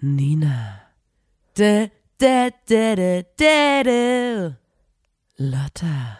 [0.00, 0.80] Nina.
[5.36, 6.18] Lotta.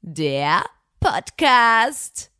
[0.00, 0.64] Der
[0.98, 2.30] Podcast.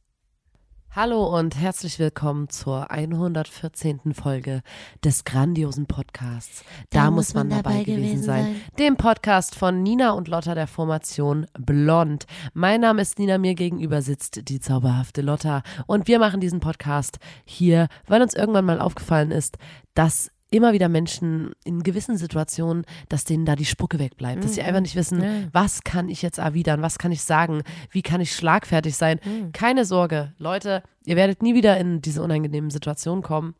[0.97, 4.15] Hallo und herzlich willkommen zur 114.
[4.15, 4.63] Folge
[5.05, 6.65] des grandiosen Podcasts.
[6.89, 8.63] Da, muss man, dabei, gewesen sein.
[8.79, 12.25] Dem Podcast von Nina und Lotta der Formation Blond.
[12.55, 17.19] Mein Name ist Nina, mir gegenüber sitzt die zauberhafte Lotta und wir machen diesen Podcast
[17.45, 19.59] hier, weil uns irgendwann mal aufgefallen ist,
[19.93, 24.63] dass immer wieder Menschen in gewissen Situationen, dass denen da die Spucke wegbleibt, dass sie
[24.63, 25.49] einfach nicht wissen, Ja.
[25.53, 29.19] was kann ich jetzt erwidern, was kann ich sagen, wie kann ich schlagfertig sein.
[29.53, 33.55] Keine Sorge, Leute, ihr werdet nie wieder in diese unangenehmen Situationen kommen,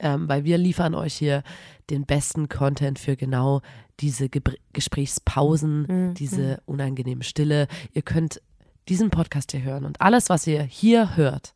[0.00, 1.42] ähm, weil wir liefern euch hier
[1.90, 3.60] den besten Content für genau
[4.00, 7.66] diese Gebr Gesprächspausen, diese unangenehme Stille.
[7.92, 8.40] Ihr könnt
[8.88, 11.52] diesen Podcast hier hören und alles, was ihr hier hört,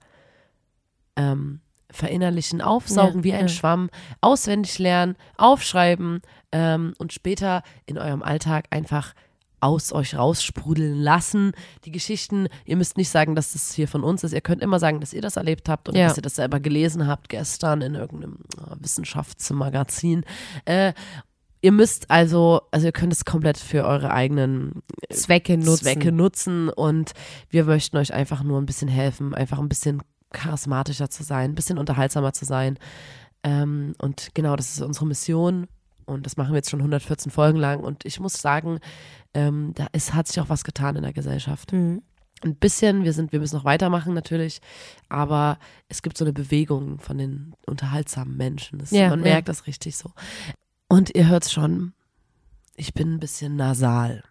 [1.17, 1.61] ähm,
[1.93, 3.49] verinnerlichen, aufsaugen Ja, wie ein ja.
[3.49, 3.91] Schwamm,
[4.21, 9.15] auswendig lernen, aufschreiben ähm, und später in eurem Alltag einfach
[9.61, 11.53] aus euch raussprudeln lassen.
[11.85, 14.33] Die Geschichten, ihr müsst nicht sagen, dass das hier von uns ist.
[14.33, 16.09] Ihr könnt immer sagen, dass ihr das erlebt habt und Ja.
[16.09, 20.25] dass ihr das selber gelesen habt gestern in irgendeinem äh, Wissenschaftsmagazin.
[20.65, 20.95] Äh,
[21.61, 25.85] ihr müsst also, also ihr könnt es komplett für eure eigenen Zwecke nutzen.
[25.85, 27.13] Zwecke nutzen und
[27.49, 30.03] wir möchten euch einfach nur ein bisschen helfen, einfach ein bisschen
[30.33, 32.79] charismatischer zu sein, ein bisschen unterhaltsamer zu sein.
[33.43, 35.67] Ähm, und genau, das ist unsere Mission
[36.07, 38.79] und das machen wir jetzt schon 114 Folgen lang und ich muss sagen,
[39.35, 41.73] ähm, da ist, hat sich auch was getan in der Gesellschaft.
[41.73, 42.03] Mhm.
[42.45, 44.61] Ein bisschen, wir sind, wir müssen noch weitermachen natürlich,
[45.09, 48.81] aber es gibt so eine Bewegung von den unterhaltsamen Menschen.
[48.81, 49.27] Das, Ja, man ja.
[49.33, 50.11] merkt das richtig so.
[50.89, 51.93] Und ihr hört schon,
[52.75, 54.25] ich bin ein bisschen nasal.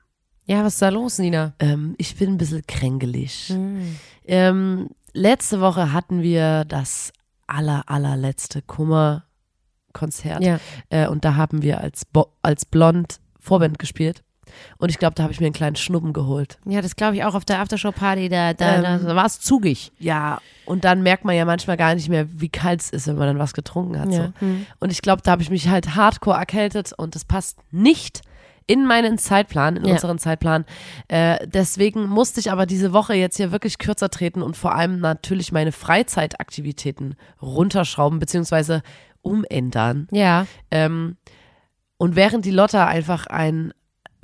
[0.45, 1.53] Ja, was ist da los, Nina?
[1.59, 3.50] Ähm, ich bin ein bisschen kränkelig.
[3.51, 3.95] Mhm.
[4.25, 7.11] Ähm, letzte Woche hatten wir das
[7.47, 10.44] aller, allerletzte Kummer-Konzert.
[10.44, 10.59] Ja.
[10.89, 14.23] Äh, und da haben wir als, Bo als Blond Vorband gespielt.
[14.77, 16.57] Und ich glaube, da habe ich mir einen kleinen Schnuppen geholt.
[16.66, 19.91] Ja, das glaube ich auch auf der Aftershow-Party, da, da, Ähm, da war es zugig.
[20.00, 23.17] Ja, und dann merkt man ja manchmal gar nicht mehr, wie kalt es ist, wenn
[23.17, 24.11] man dann was getrunken hat.
[24.11, 24.33] Ja.
[24.39, 24.47] So.
[24.79, 28.21] Und ich glaube, da habe ich mich halt hardcore erkältet und das passt nicht
[28.71, 29.93] in meinen Zeitplan, in Ja.
[29.93, 30.65] unseren Zeitplan.
[31.07, 34.99] Äh, deswegen musste ich aber diese Woche jetzt hier wirklich kürzer treten und vor allem
[34.99, 38.81] natürlich meine Freizeitaktivitäten runterschrauben beziehungsweise
[39.21, 40.07] umändern.
[40.11, 40.45] Ja.
[40.71, 41.17] Ähm,
[41.97, 43.73] und während die Lotta einfach ein,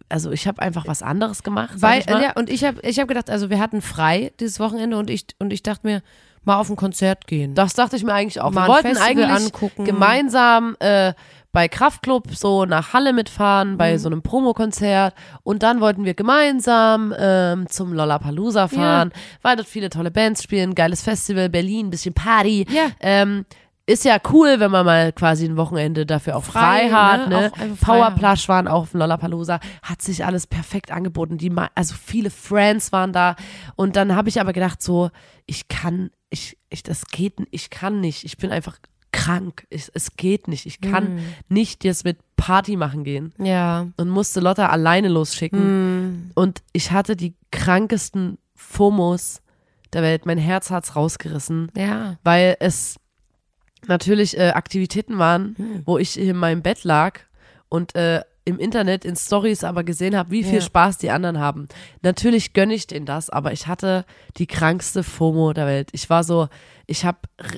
[0.10, 1.76] also ich habe einfach was anderes gemacht.
[1.82, 5.10] Weil, ja, und ich habe ich hab gedacht, also wir hatten frei dieses Wochenende und
[5.10, 6.02] ich, und ich dachte mir,
[6.44, 7.54] mal auf ein Konzert gehen.
[7.56, 8.52] Das dachte ich mir eigentlich auch.
[8.52, 9.84] Mal Wir wollten Festival eigentlich angucken.
[9.86, 11.14] gemeinsam äh,
[11.58, 13.78] bei Kraftklub so nach Halle mitfahren, Mhm.
[13.80, 15.16] bei so einem Promokonzert.
[15.42, 20.76] Und dann wollten wir gemeinsam ähm, zum Lollapalooza fahren, weil dort viele tolle Bands spielen,
[20.76, 22.68] geiles Festival, Berlin, bisschen Party.
[22.70, 22.90] Ja.
[23.00, 23.46] Ähm,
[23.88, 27.30] ist ja cool, wenn man mal quasi ein Wochenende dafür auch frei, Frei, hat.
[27.30, 27.52] ne?
[27.58, 27.76] Ne?
[27.82, 31.40] Powerplush waren auch auf dem Lollapalooza, hat sich alles perfekt angeboten.
[31.40, 33.36] Die, also viele Friends waren da.
[33.76, 35.10] Und dann habe ich aber gedacht, so,
[35.48, 38.26] ich kann, ich, ich, das geht, ich kann nicht.
[38.26, 38.78] Ich bin einfach
[39.12, 39.66] krank.
[39.70, 40.66] Ich, es geht nicht.
[40.66, 41.24] Ich kann Mhm.
[41.50, 43.34] nicht jetzt mit Party machen gehen.
[43.40, 43.88] Ja.
[43.98, 46.02] Und musste Lotta alleine losschicken.
[46.02, 46.32] Mhm.
[46.36, 49.42] Und ich hatte die krankesten FOMOs
[49.94, 50.26] der Welt.
[50.26, 52.18] Mein Herz hat's rausgerissen Ja.
[52.24, 52.98] weil es
[53.88, 55.82] natürlich äh, Aktivitäten waren, Hm.
[55.86, 57.20] wo ich in meinem Bett lag
[57.70, 60.62] und äh, im Internet in Stories aber gesehen habe, wie viel Ja.
[60.62, 61.68] Spaß die anderen haben.
[62.02, 64.06] Natürlich gönne ich denen das, aber ich hatte
[64.38, 65.90] die krankste FOMO der Welt.
[65.92, 66.48] Ich war so,
[66.86, 67.18] ich habe,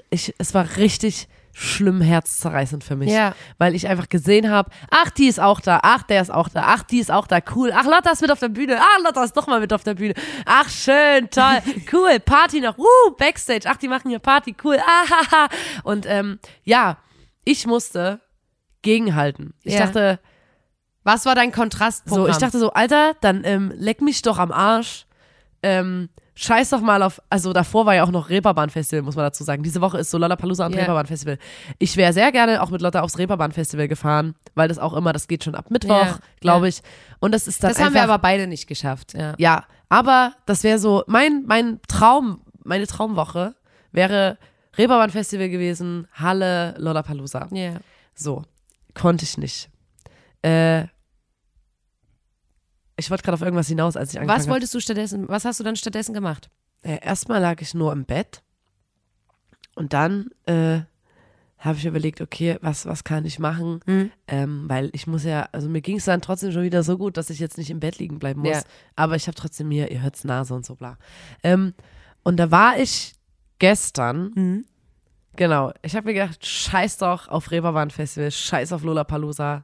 [0.10, 3.34] ich, es war richtig schlimm herzzerreißend für mich, Ja.
[3.58, 6.64] weil ich einfach gesehen habe, ach, die ist auch da, ach, der ist auch da,
[6.68, 9.24] ach, die ist auch da, cool, ach, Lotta ist mit auf der Bühne, ach, Lotta
[9.24, 10.14] ist doch mal mit auf der Bühne,
[10.46, 11.60] ach, schön, toll,
[11.94, 15.50] cool, Party noch, uh, Backstage, ach, die machen hier Party, cool, ahaha.
[15.84, 16.98] Und ähm, ja,
[17.44, 18.22] ich musste
[18.82, 19.54] gegenhalten.
[19.64, 19.86] Ich Ja.
[19.86, 20.20] dachte,
[21.04, 22.26] Was war dein Kontrastprogramm?
[22.26, 25.06] so, ich dachte so, Alter, dann ähm, leck mich doch am Arsch.
[25.64, 26.10] Ähm,
[26.42, 29.62] scheiß doch mal auf, also davor war ja auch noch Reeperbahn-Festival, muss man dazu sagen.
[29.62, 30.80] Diese Woche ist so Lollapalooza und Ja.
[30.80, 31.38] Reeperbahn-Festival.
[31.80, 35.28] Ich wäre sehr gerne auch mit Lotta aufs Reeperbahn-Festival gefahren, weil das auch immer, das
[35.28, 36.82] geht schon ab Mittwoch, Ja, glaube ich.
[37.20, 39.14] Und das ist dann das haben einfach, wir aber beide nicht geschafft.
[39.14, 39.34] Ja.
[39.38, 43.56] ja, aber das wäre so, mein, mein Traum, meine Traumwoche
[43.92, 44.38] wäre
[44.78, 47.48] Reeperbahn-Festival gewesen, Halle, Lollapalooza.
[47.52, 47.74] Ja.
[48.16, 48.44] So,
[48.94, 49.70] konnte ich nicht.
[50.42, 50.86] Äh,
[53.00, 55.60] ich wollte gerade auf irgendwas hinaus, als ich angefangen Was wolltest du stattdessen, was hast
[55.60, 56.50] du dann stattdessen gemacht?
[56.84, 56.94] habe.
[56.96, 58.42] Äh, erstmal lag ich nur im Bett
[59.76, 60.82] und dann äh,
[61.58, 63.82] habe ich überlegt, okay, was, was kann ich machen?
[63.86, 64.12] Mhm.
[64.28, 67.18] Ähm, weil ich muss ja, also mir ging es dann trotzdem schon wieder so gut,
[67.18, 68.50] dass ich jetzt nicht im Bett liegen bleiben muss.
[68.52, 68.62] Ja.
[68.96, 70.98] Aber ich habe trotzdem mir, ihr hört's Nase und so bla.
[71.44, 71.74] Ähm,
[72.24, 73.14] und da war ich
[73.60, 74.66] gestern, Mhm.
[75.36, 79.64] genau, ich habe mir gedacht, scheiß doch auf Reeperbahn Festival, scheiß auf Lollapalooza.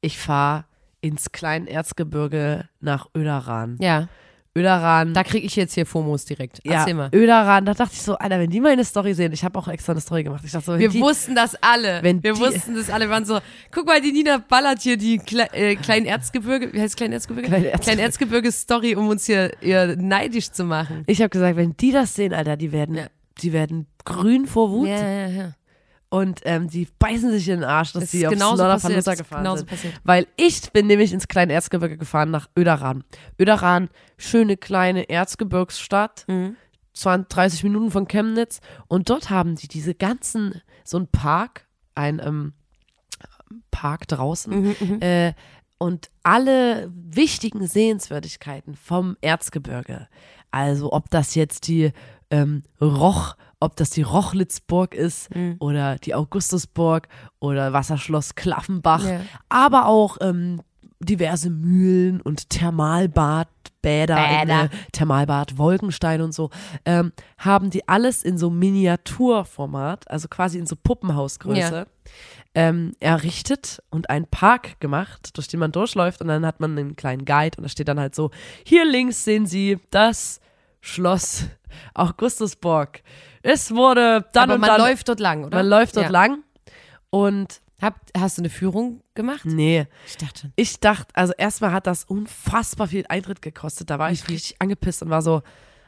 [0.00, 0.64] Ich fahre
[1.00, 3.76] ins Kleinerzgebirge nach Öderan.
[3.80, 4.08] Ja,
[4.56, 5.14] Öderan.
[5.14, 6.60] da kriege ich jetzt hier FOMOs direkt.
[6.64, 7.08] ja, Erzähl mal.
[7.14, 9.92] Öderan, da dachte ich so, Alter, wenn die meine Story sehen, ich habe auch extra
[9.92, 10.42] eine Story gemacht.
[10.44, 12.02] Ich dachte so, Wir die, wussten das alle.
[12.02, 13.04] wenn wir die- wussten das alle.
[13.06, 13.38] Wir waren so,
[13.70, 17.48] guck mal, die Nina ballert hier die Kle äh, Kleinerzgebirge, wie heißt Kleinerzgebirge?
[17.48, 17.84] Kleinerzgebirge.
[17.84, 21.04] Kleinerzgebirge-Story, um uns hier, hier neidisch zu machen.
[21.06, 23.06] Ich habe gesagt, wenn die das sehen, Alter, die werden, Ja.
[23.42, 25.52] die werden grün vor Wut Ja, ja, ja.
[26.10, 28.78] Und ähm, die beißen sich in den Arsch, dass Das sie Lollapalooza
[29.12, 29.18] passiert.
[29.18, 29.68] gefahren Genauso sind.
[29.70, 29.94] passiert.
[30.04, 33.04] Weil ich bin nämlich ins kleine Erzgebirge gefahren nach Öderan.
[33.38, 36.56] Öderan, schöne kleine Erzgebirgsstadt, Mhm.
[36.92, 42.20] 20, 30 Minuten von Chemnitz und dort haben die diese ganzen, so ein Park, ein
[42.22, 42.52] ähm,
[43.70, 45.32] Park draußen Mhm, äh,
[45.78, 50.08] und alle wichtigen Sehenswürdigkeiten vom Erzgebirge.
[50.50, 51.92] Also ob das jetzt die
[52.30, 55.56] ähm, Roch, ob das die Rochlitzburg ist Mhm.
[55.58, 57.08] oder die Augustusburg
[57.40, 59.20] oder Wasserschloss Klaffenbach, Ja.
[59.48, 60.62] aber auch ähm,
[61.00, 63.48] diverse Mühlen und Thermalbad,
[63.82, 64.64] Bäder, in, Bäder.
[64.64, 66.50] äh, Thermalbad Wolkenstein und so,
[66.84, 71.86] ähm, haben die alles in so Miniaturformat, also quasi in so Puppenhausgröße,
[72.54, 76.96] ähm, errichtet und einen Park gemacht, durch den man durchläuft und dann hat man einen
[76.96, 78.30] kleinen Guide und da steht dann halt so,
[78.64, 80.40] hier links sehen Sie das
[80.80, 81.44] Schloss
[81.94, 83.02] Augustusburg.
[83.42, 85.58] Es wurde dann Aber und man dann, läuft dort lang, oder?
[85.58, 86.12] man läuft dort ja.
[86.12, 86.38] lang
[87.10, 89.44] und Hab, hast du eine Führung gemacht?
[89.44, 90.52] nee, Ich dachte schon.
[90.56, 93.88] ich dachte, also erstmal hat das unfassbar viel Eintritt gekostet.
[93.88, 95.42] Da war ich richtig angepisst und war so,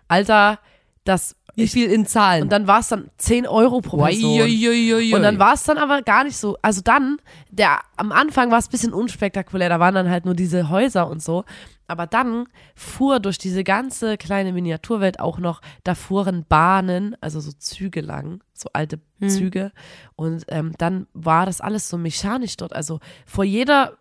[0.09, 0.59] Alter,
[1.05, 1.37] das.
[1.55, 2.45] Wie viel in Zahlen?
[2.45, 4.41] Und dann war es dann 10 Euro pro Person.
[4.41, 5.15] Uiuiuiui.
[5.15, 6.57] Und dann war es dann aber gar nicht so.
[6.63, 7.19] Also dann,
[7.51, 11.09] der am Anfang war es ein bisschen unspektakulär, da waren dann halt nur diese Häuser
[11.11, 11.45] und so.
[11.93, 17.53] Aber dann fuhr durch diese ganze kleine Miniaturwelt auch noch, da fuhren Bahnen, also so
[17.53, 18.99] Züge lang, so alte
[19.29, 19.71] Züge.
[20.17, 22.73] Und ähm, dann war das alles so mechanisch dort.
[22.75, 23.99] Also vor jeder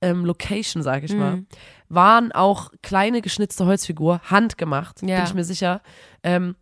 [0.00, 1.44] ähm, Location, sage ich mal,
[1.88, 5.16] waren auch kleine geschnitzte Holzfigur, handgemacht, Ja.
[5.18, 5.80] bin ich mir sicher.
[6.22, 6.56] Ähm,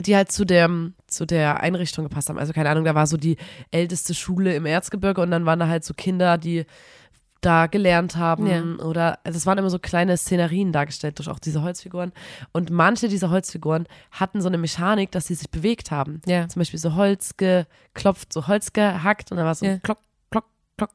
[0.00, 0.68] die halt zu der,
[1.06, 2.38] zu der Einrichtung gepasst haben.
[2.40, 3.36] Also keine Ahnung, da war so die
[3.70, 6.64] älteste Schule im Erzgebirge und dann waren da halt so Kinder, die
[7.44, 8.84] da gelernt haben Ja.
[8.84, 12.12] oder also es waren immer so kleine Szenerien dargestellt durch auch diese Holzfiguren
[12.52, 16.20] und manche dieser Holzfiguren hatten so eine Mechanik, dass sie sich bewegt haben.
[16.26, 16.48] Ja.
[16.48, 19.78] Zum Beispiel so Holz geklopft, so Holz gehackt und dann war so Ja.
[19.78, 19.98] klock,
[20.30, 20.44] klock,
[20.76, 20.90] klock.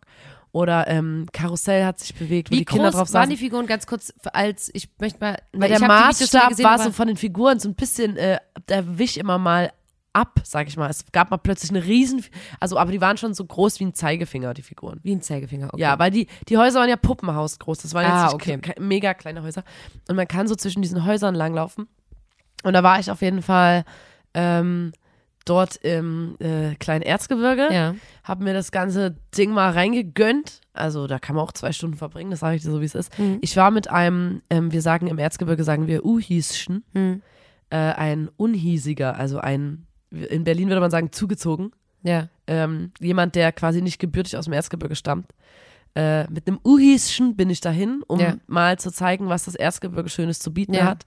[0.52, 3.30] Oder ähm, Karussell hat sich bewegt, Wie die Kinder groß drauf waren saßen.
[3.30, 7.08] die Figuren ganz kurz als ich möchte mal Weil ich der Maßstab war so von
[7.08, 9.72] den Figuren so ein bisschen, äh, der wich immer mal
[10.14, 10.90] ab, sag ich mal.
[10.90, 12.24] Es gab mal plötzlich eine riesen,
[12.60, 15.00] also aber die waren schon so groß wie ein Zeigefinger, die Figuren.
[15.04, 15.68] wie ein Zeigefinger.
[15.74, 15.82] Okay.
[15.82, 17.80] Ja, weil die, die Häuser waren ja Puppenhaus groß.
[17.80, 18.56] Das waren Ah, jetzt okay.
[18.56, 19.64] kle- mega kleine Häuser.
[20.10, 21.88] Und man kann so zwischen diesen Häusern langlaufen.
[22.64, 23.86] Und da war ich auf jeden Fall
[24.34, 24.92] ähm,
[25.46, 27.70] dort im äh, kleinen Erzgebirge.
[27.74, 27.96] ja.
[28.24, 30.62] Hab mir das ganze Ding mal reingegönnt.
[30.74, 32.96] Also da kann man auch zwei Stunden verbringen, das sage ich dir so, wie es
[32.96, 33.18] ist.
[33.18, 33.40] Mhm.
[33.42, 37.22] Ich war mit einem, ähm, wir sagen im Erzgebirge, sagen wir Uhieschen, Hm.
[37.72, 41.72] äh, ein Unhiesiger, also ein, in Berlin würde man sagen, zugezogen.
[42.04, 42.30] Ja.
[42.48, 45.28] Ähm, jemand, der quasi nicht gebürtig aus dem Erzgebirge stammt.
[45.96, 48.36] Äh, mit einem Uhieschen bin ich dahin, um Ja.
[48.48, 50.86] mal zu zeigen, was das Erzgebirge Schönes zu bieten Ja.
[50.86, 51.06] hat.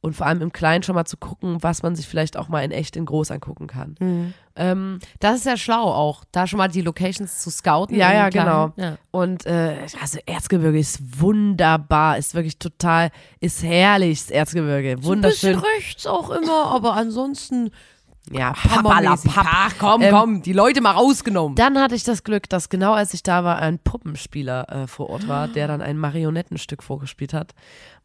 [0.00, 2.60] Und vor allem im Kleinen schon mal zu gucken, was man sich vielleicht auch mal
[2.60, 3.96] in echt in groß angucken kann.
[3.98, 4.32] Mhm.
[4.54, 7.96] Ähm, Das ist ja schlau auch, da schon mal die Locations zu scouten.
[7.96, 8.72] Ja, ja, genau.
[8.76, 8.96] Ja.
[9.10, 15.02] Und äh, also Erzgebirge ist wunderbar, ist wirklich total, ist herrlich, das Erzgebirge.
[15.02, 15.56] Wunderschön.
[15.56, 17.70] Ein bisschen rechts auch immer, aber ansonsten
[18.32, 18.54] ja.
[18.56, 21.54] Ach komm, Ähm, komm, die Leute mal rausgenommen.
[21.56, 25.10] Dann hatte ich das Glück, dass genau als ich da war, ein Puppenspieler äh, vor
[25.10, 27.54] Ort war, der dann ein Marionettenstück vorgespielt hat,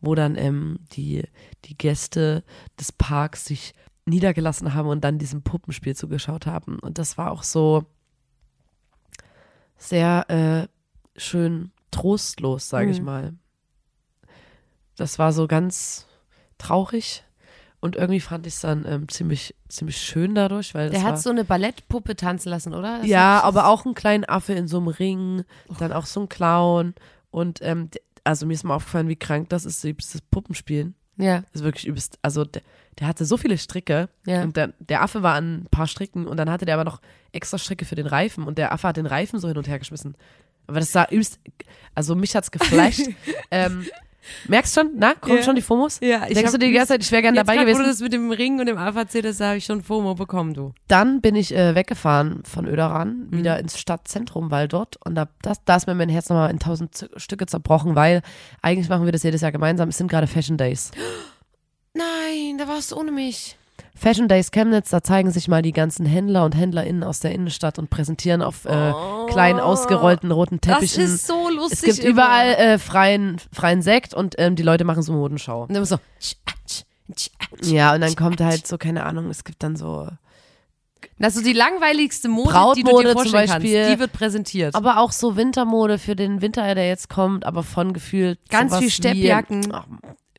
[0.01, 1.24] wo dann ähm, die,
[1.65, 2.44] die Gäste
[2.80, 3.74] des Parks sich
[4.06, 6.80] niedergelassen haben und dann diesem Puppenspiel zugeschaut haben.
[6.80, 7.86] Und das war auch so
[9.77, 10.68] sehr äh,
[11.20, 13.06] schön trostlos, sage ich Mhm.
[13.06, 13.34] mal.
[14.96, 16.08] Das war so ganz
[16.58, 17.24] traurig
[17.84, 21.20] und irgendwie fand ich es dann ähm, ziemlich, ziemlich schön dadurch, weil das Der hat
[21.22, 23.00] so eine Ballettpuppe tanzen lassen, oder?
[23.00, 25.44] Das ja, hat- aber auch einen kleinen Affe in so einem Ring,
[25.80, 26.94] dann auch so ein Clown
[27.30, 27.90] und ähm,
[28.24, 30.96] also mir ist mal aufgefallen, wie krank das ist, dieses Puppenspielen.
[31.18, 32.62] Ja, Das ist wirklich übelst, also der,
[33.00, 34.44] der hatte so viele Stricke ja.
[34.44, 37.02] und der, der Affe war an ein paar Stricken und dann hatte der aber noch
[37.34, 39.78] extra Stricke für den Reifen und der Affe hat den Reifen so hin und her
[39.78, 40.16] geschmissen.
[40.68, 41.42] Aber das sah übelst,
[41.96, 43.10] also mich hat's geflasht.
[43.52, 43.86] ähm,
[44.48, 44.92] Merkst schon?
[44.96, 45.44] Na, kommen Ja.
[45.44, 46.00] schon die FOMOs?
[46.01, 47.82] Ja, ich Denkst du dir die ganze Zeit, ich wäre gerne dabei gewesen?
[47.84, 50.74] du das mit dem Ring und dem AVC, das habe ich schon FOMO bekommen, du.
[50.88, 53.38] Dann bin ich äh, weggefahren von Öderan, Mhm.
[53.38, 56.60] wieder ins Stadtzentrum, weil dort, und da, das, da ist mir mein Herz nochmal in
[56.60, 58.22] tausend Stücke zerbrochen, weil
[58.62, 59.89] eigentlich machen wir das jedes Jahr gemeinsam.
[59.89, 60.92] Es sind gerade Fashion Days.
[61.94, 63.58] Nein, da warst du ohne mich.
[63.96, 67.78] Fashion Days Chemnitz, da zeigen sich mal die ganzen Händler und HändlerInnen aus der Innenstadt
[67.78, 68.94] und präsentieren auf äh,
[69.30, 71.04] kleinen ausgerollten roten Teppichen.
[71.04, 71.06] Oh.
[71.06, 71.90] Das ist so lustig.
[71.90, 72.12] es gibt immer.
[72.12, 75.64] überall äh, freien, freien Sekt und ähm, die Leute machen so Modenschau.
[75.64, 75.96] Und dann so.
[75.96, 76.00] ah,
[76.46, 76.54] ah.
[77.62, 80.08] Ja, und dann kommt halt so, keine Ahnung, es gibt dann so,
[81.20, 83.74] Das ist so die langweiligste Mode, die du Brautmode dir zum Beispiel.
[83.76, 83.94] kannst.
[83.94, 84.76] Die wird präsentiert.
[84.76, 88.90] aber auch so Wintermode für den Winter, der jetzt kommt, aber von gefühlt Ganz viel
[88.90, 89.66] Steppjacken.
[89.66, 89.86] Wie, ach,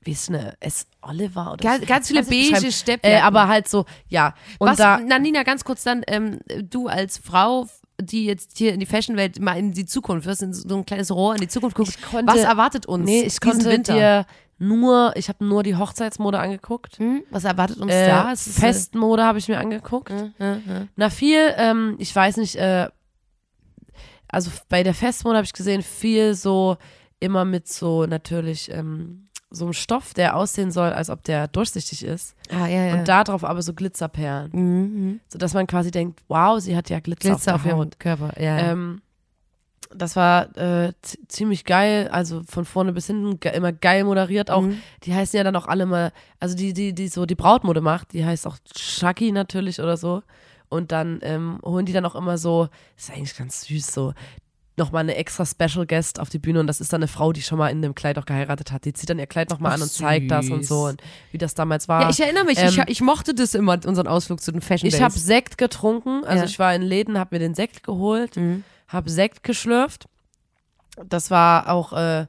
[0.05, 0.87] wie ist eine S.
[1.03, 1.87] Oliver oder Ganz, so.
[1.87, 2.71] ganz viele beige.
[2.73, 3.19] Steppjacken.
[3.19, 4.35] Äh, aber halt so, ja.
[4.59, 7.67] Und Was, da, na Nina, ganz kurz dann, ähm, du als Frau,
[8.01, 11.11] die jetzt hier in die Fashionwelt mal in die Zukunft, wirst in so ein kleines
[11.11, 13.95] Rohr in die Zukunft guckst, konnte- was erwartet uns nee, ich konnte Winter?
[13.95, 14.27] dir
[14.59, 16.99] nur, ich habe nur die Hochzeitsmode angeguckt.
[16.99, 17.23] hm?
[17.31, 18.33] Was erwartet uns Äh, da?
[18.33, 20.11] Es ist, Festmode habe ich mir angeguckt.
[20.11, 20.87] Äh, äh, äh.
[20.97, 22.89] Na, viel, ähm, ich weiß nicht, äh,
[24.29, 26.77] also bei der Festmode habe ich gesehen, viel so
[27.21, 32.05] immer mit so natürlich ähm, so einem Stoff, der aussehen soll, als ob der durchsichtig
[32.05, 32.35] ist.
[32.51, 32.95] Ah, ja, ja.
[32.95, 34.51] Und da drauf aber so Glitzerperlen.
[34.53, 35.21] mhm.
[35.29, 37.99] Sodass man quasi denkt, wow, sie hat ja Glitzer, Glitzer auf auf ihrem Haut.
[37.99, 38.33] Körper.
[38.41, 38.59] Ja.
[38.73, 39.01] Ähm,
[39.97, 40.93] das war äh,
[41.29, 44.51] ziemlich geil, also von vorne bis hinten ge immer geil moderiert.
[44.51, 44.79] Auch Mhm.
[45.05, 48.13] die heißen ja dann auch alle mal, also die, die, die so die Brautmode macht,
[48.13, 50.23] die heißt auch Shaki natürlich oder so.
[50.69, 54.15] Und dann ähm, holen die dann auch immer so, ist eigentlich ganz süß, so
[54.77, 57.43] nochmal eine extra Special Guest auf die Bühne und das ist dann eine Frau, die
[57.43, 58.85] schon mal in dem Kleid auch geheiratet hat.
[58.85, 61.01] Die zieht dann ihr Kleid nochmal an und zeigt das und so und
[61.31, 62.03] wie das damals war.
[62.03, 64.89] ja, ich erinnere mich, ähm, ich, ich mochte das immer, unseren Ausflug zu den Fashion
[64.89, 65.03] Ich Days.
[65.03, 66.45] habe Sekt getrunken, also Ja.
[66.45, 68.65] ich war in Läden, habe mir den Sekt geholt, Mhm.
[68.89, 70.07] habe Sekt geschlürft.
[71.07, 72.27] Das war auch äh,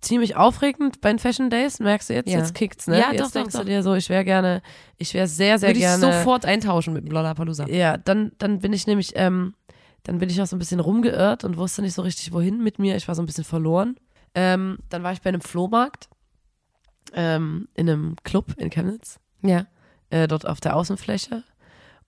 [0.00, 2.28] ziemlich aufregend bei den Fashion Days, merkst du jetzt?
[2.28, 2.38] Ja.
[2.38, 2.98] Jetzt kickt's, ne?
[2.98, 3.60] Ja, jetzt doch, denkst doch.
[3.60, 4.60] du dir so, ich wäre gerne,
[4.98, 6.00] ich wäre sehr, sehr Würde ich gerne.
[6.00, 7.66] sofort eintauschen mit dem Lollapalooza.
[7.68, 9.54] Ja, dann, dann bin ich nämlich, ähm,
[10.04, 12.78] dann bin ich auch so ein bisschen rumgeirrt und wusste nicht so richtig, wohin mit
[12.78, 12.96] mir.
[12.96, 13.96] Ich war so ein bisschen verloren.
[14.34, 16.08] Ähm, dann war ich bei einem Flohmarkt
[17.14, 19.66] ähm, in einem Club in Chemnitz Ja.
[20.10, 21.44] äh, dort auf der Außenfläche.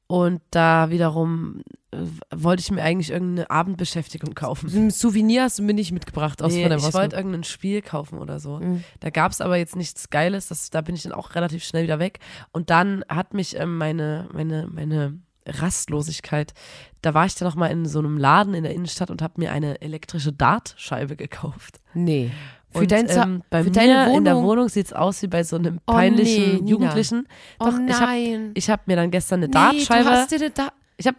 [0.07, 1.97] Und da wiederum äh,
[2.31, 4.71] wollte ich mir eigentlich irgendeine Abendbeschäftigung kaufen.
[4.75, 7.81] Ein Souvenir hast du mir nicht mitgebracht aus Nee, von der ich wollte irgendein Spiel
[7.81, 8.59] kaufen oder so.
[8.59, 8.85] Mhm.
[9.01, 11.85] Da gab es aber jetzt nichts Geiles, das, da bin ich dann auch relativ schnell
[11.85, 12.19] wieder weg.
[12.53, 16.55] Und dann hat mich ähm, meine, meine, meine Rastlosigkeit,
[17.03, 19.35] da war ich dann noch mal in so einem Laden in der Innenstadt und habe
[19.37, 21.81] mir eine elektrische Dartscheibe gekauft.
[21.93, 22.31] Nee.
[22.71, 25.45] Für, und, dein, ähm, bei für mir in der Wohnung sieht es aus wie bei
[25.45, 26.69] so einem Oh, peinlichen nee, Nina.
[26.71, 27.29] Jugendlichen.
[27.61, 28.51] oh Doch, ich habe nein.
[28.55, 31.17] ich hab mir dann gestern eine nee, Dartscheibe du hast dir eine da ich habe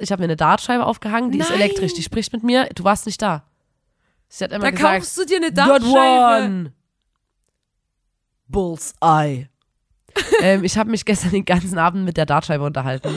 [0.00, 1.60] ich habe mir eine Dartscheibe aufgehangen, die ist Nein.
[1.60, 2.68] elektrisch, die spricht mit mir.
[2.74, 3.44] Du warst nicht da.
[4.28, 6.44] Sie hat immer da gesagt, kaufst du dir eine "Good Dartscheibe.
[6.44, 6.72] one."
[8.48, 9.48] Bullseye.
[10.42, 13.14] ähm, ich habe mich gestern den ganzen Abend mit der Dartscheibe unterhalten.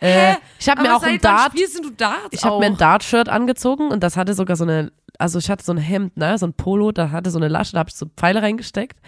[0.00, 2.60] Äh, ich habe mir auch ein Dart, spielst du Darts ich habe auch?
[2.60, 5.78] mir ein Dart-Shirt angezogen und das hatte sogar so eine, also ich hatte so ein
[5.78, 8.42] Hemd, ne, so ein Polo, da hatte so eine Lasche, da habe ich so Pfeile
[8.42, 8.98] reingesteckt.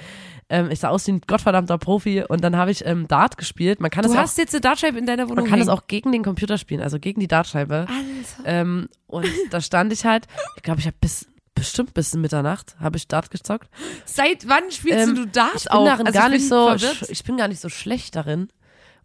[0.51, 3.81] Ähm, ich sah aus wie ein gottverdammter Profi und dann habe ich ähm, Dart gespielt.
[3.81, 5.69] Man kann Du das auch hast jetzt eine Dartscheibe in deiner Wohnung man kann das
[5.69, 5.79] hängen.
[5.79, 7.87] auch gegen den Computer spielen, also gegen die Dartscheibe.
[7.89, 8.43] Alter.
[8.45, 12.97] Ähm, und da stand ich halt, ich glaube, ich habe bis bestimmt bis Mitternacht habe
[12.97, 13.69] ich Dart gezockt.
[14.05, 15.85] Seit wann spielst Ähm, du Darts ich bin auch?
[15.87, 16.75] darin Also gar ich nicht so,
[17.09, 18.49] ich bin gar nicht so schlecht darin.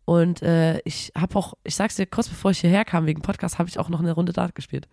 [0.08, 3.60] Und äh, ich habe auch, ich sag's dir, kurz bevor ich hierher kam wegen Podcast,
[3.60, 4.88] habe ich auch noch eine Runde Dart gespielt.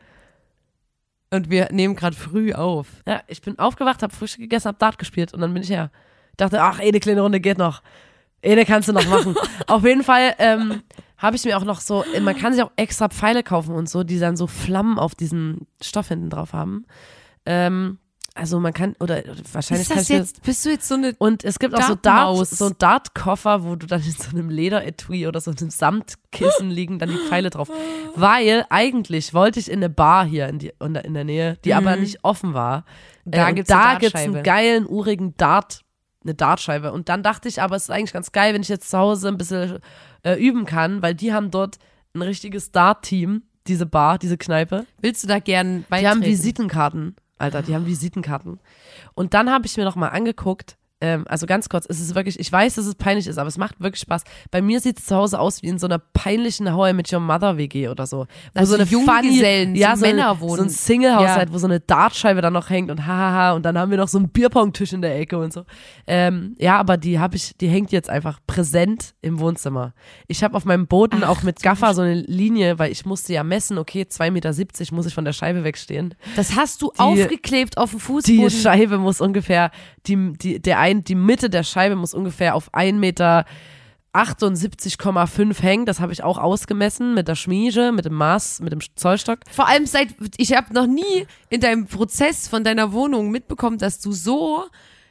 [1.30, 2.88] Und wir nehmen gerade früh auf.
[3.06, 5.92] Ja, ich bin aufgewacht, habe Frühstück gegessen, habe Dart gespielt und dann bin ich her.
[6.36, 7.80] Dachte, ach, eine kleine Runde geht noch.
[8.44, 9.36] Eine kannst du noch machen.
[9.68, 10.82] Auf jeden Fall ähm,
[11.16, 14.02] habe ich mir auch noch so, man kann sich auch extra Pfeile kaufen und so,
[14.02, 16.86] die dann so Flammen auf diesen Stoff hinten drauf haben.
[17.46, 17.98] Ähm,
[18.36, 19.22] also man kann, oder
[19.52, 22.46] wahrscheinlich Ist das jetzt, bist du jetzt so eine und es gibt auch so Dart,
[22.48, 26.98] so einen Dart-Koffer, wo du dann in so einem Lederetui oder so einem Samtkissen liegen
[26.98, 27.70] dann die Pfeile drauf.
[28.16, 31.94] Weil eigentlich wollte ich in eine Bar hier in, die, in der- Nähe, die aber
[31.96, 32.84] nicht offen war.
[33.24, 33.30] Mhm.
[33.30, 35.82] Da und gibt's eine da gibt's einen geilen, urigen Dart,
[36.24, 36.92] eine Dartscheibe.
[36.92, 39.28] Und dann dachte ich, aber es ist eigentlich ganz geil, wenn ich jetzt zu Hause
[39.28, 39.78] ein bisschen
[40.24, 41.78] äh, üben kann, weil die haben dort
[42.14, 44.86] ein richtiges Dart-Team, diese Bar, diese Kneipe.
[45.00, 46.10] Willst du da gern Die beitreten?
[46.10, 48.60] haben Visitenkarten, Alter, die haben Visitenkarten.
[49.14, 52.38] Und dann habe ich mir noch mal angeguckt, ähm, also ganz kurz, es ist wirklich,
[52.40, 54.22] ich weiß, dass es peinlich ist, aber es macht wirklich Spaß.
[54.50, 57.12] Bei mir sieht es zu Hause aus wie in so einer peinlichen How I Met
[57.12, 58.20] Your Mother WG oder so.
[58.20, 60.56] Wo Also so eine Junggesellen, ja, so Männer eine, wohnen.
[60.56, 61.54] so ein Single-Haushalt, Ja.
[61.54, 64.16] wo so eine Dartscheibe dann noch hängt und hahaha und dann haben wir noch so
[64.16, 65.64] einen Bierpong-Tisch in der Ecke und so.
[66.06, 69.92] Ähm, ja, aber die habe ich, die hängt jetzt einfach präsent im Wohnzimmer.
[70.26, 73.44] Ich habe auf meinem Boden auch mit Gaffer so eine Linie, weil ich musste ja
[73.44, 76.14] messen, okay, 2,70 Meter muss ich von der Scheibe wegstehen.
[76.36, 78.50] Das hast du aufgeklebt auf dem Die Fußboden.
[78.50, 79.70] Scheibe muss ungefähr,
[80.06, 83.44] die, die, der ein, die Mitte der Scheibe muss ungefähr auf 1 Meter
[84.14, 85.86] 78,5 hängen.
[85.86, 89.40] Das habe ich auch ausgemessen mit der Schmiege, mit dem Maß, mit dem Zollstock.
[89.50, 94.00] Vor allem seit, ich habe noch nie in deinem Prozess von deiner Wohnung mitbekommen, dass
[94.00, 94.64] du so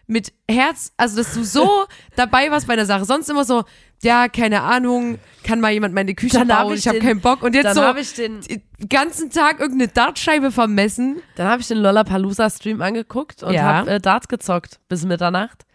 [0.08, 1.86] mit Herz, also dass du so
[2.16, 3.06] dabei warst bei der Sache.
[3.06, 3.64] Sonst immer so,
[4.02, 7.22] ja, keine Ahnung, kann mal jemand meine Küche Dann hab bauen, ich ich habe keinen
[7.22, 7.42] Bock.
[7.42, 8.42] Und jetzt so habe ich den,
[8.90, 11.22] ganzen Tag irgendeine Dartscheibe vermessen.
[11.36, 13.64] dann habe ich den Lollapalooza-Stream angeguckt und Ja.
[13.64, 15.66] habe äh, Darts gezockt bis Mitternacht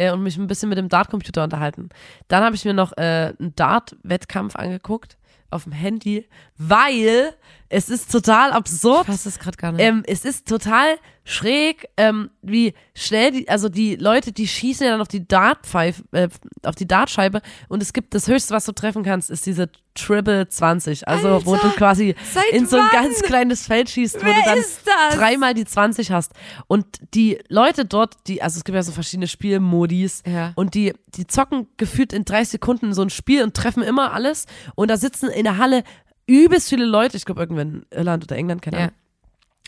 [0.00, 1.90] äh, und mich ein bisschen mit dem Dart-Computer unterhalten.
[2.28, 5.18] Dann habe ich mir noch äh, einen Dart-Wettkampf angeguckt
[5.50, 6.26] auf dem Handy,
[6.56, 7.34] weil
[7.72, 9.06] es ist total absurd.
[9.06, 9.80] Passt das gerade gar nicht.
[9.82, 14.90] Ähm, es ist total schräg, ähm, wie schnell die, also die Leute, die schießen ja
[14.92, 16.28] dann auf die Dartpfeife, äh,
[16.64, 20.48] auf die Dartscheibe und es gibt das höchste, was du treffen kannst, ist diese Triple
[20.48, 21.06] 20.
[21.06, 22.16] Also wo du Alter, quasi
[22.50, 23.04] in so ein wann?
[23.04, 26.32] ganz kleines Feld schießt, wo Wer du dann dreimal die 20 hast.
[26.66, 30.52] Und die Leute dort, die, also es gibt ja so verschiedene Spielmodis Ja.
[30.56, 34.46] und die, die zocken gefühlt in 30 Sekunden so ein Spiel und treffen immer alles
[34.74, 35.84] und da sitzen in der Halle
[36.30, 38.82] übelst viele Leute, ich glaube irgendwann Irland oder England, keine Ja.
[38.84, 38.94] Ahnung.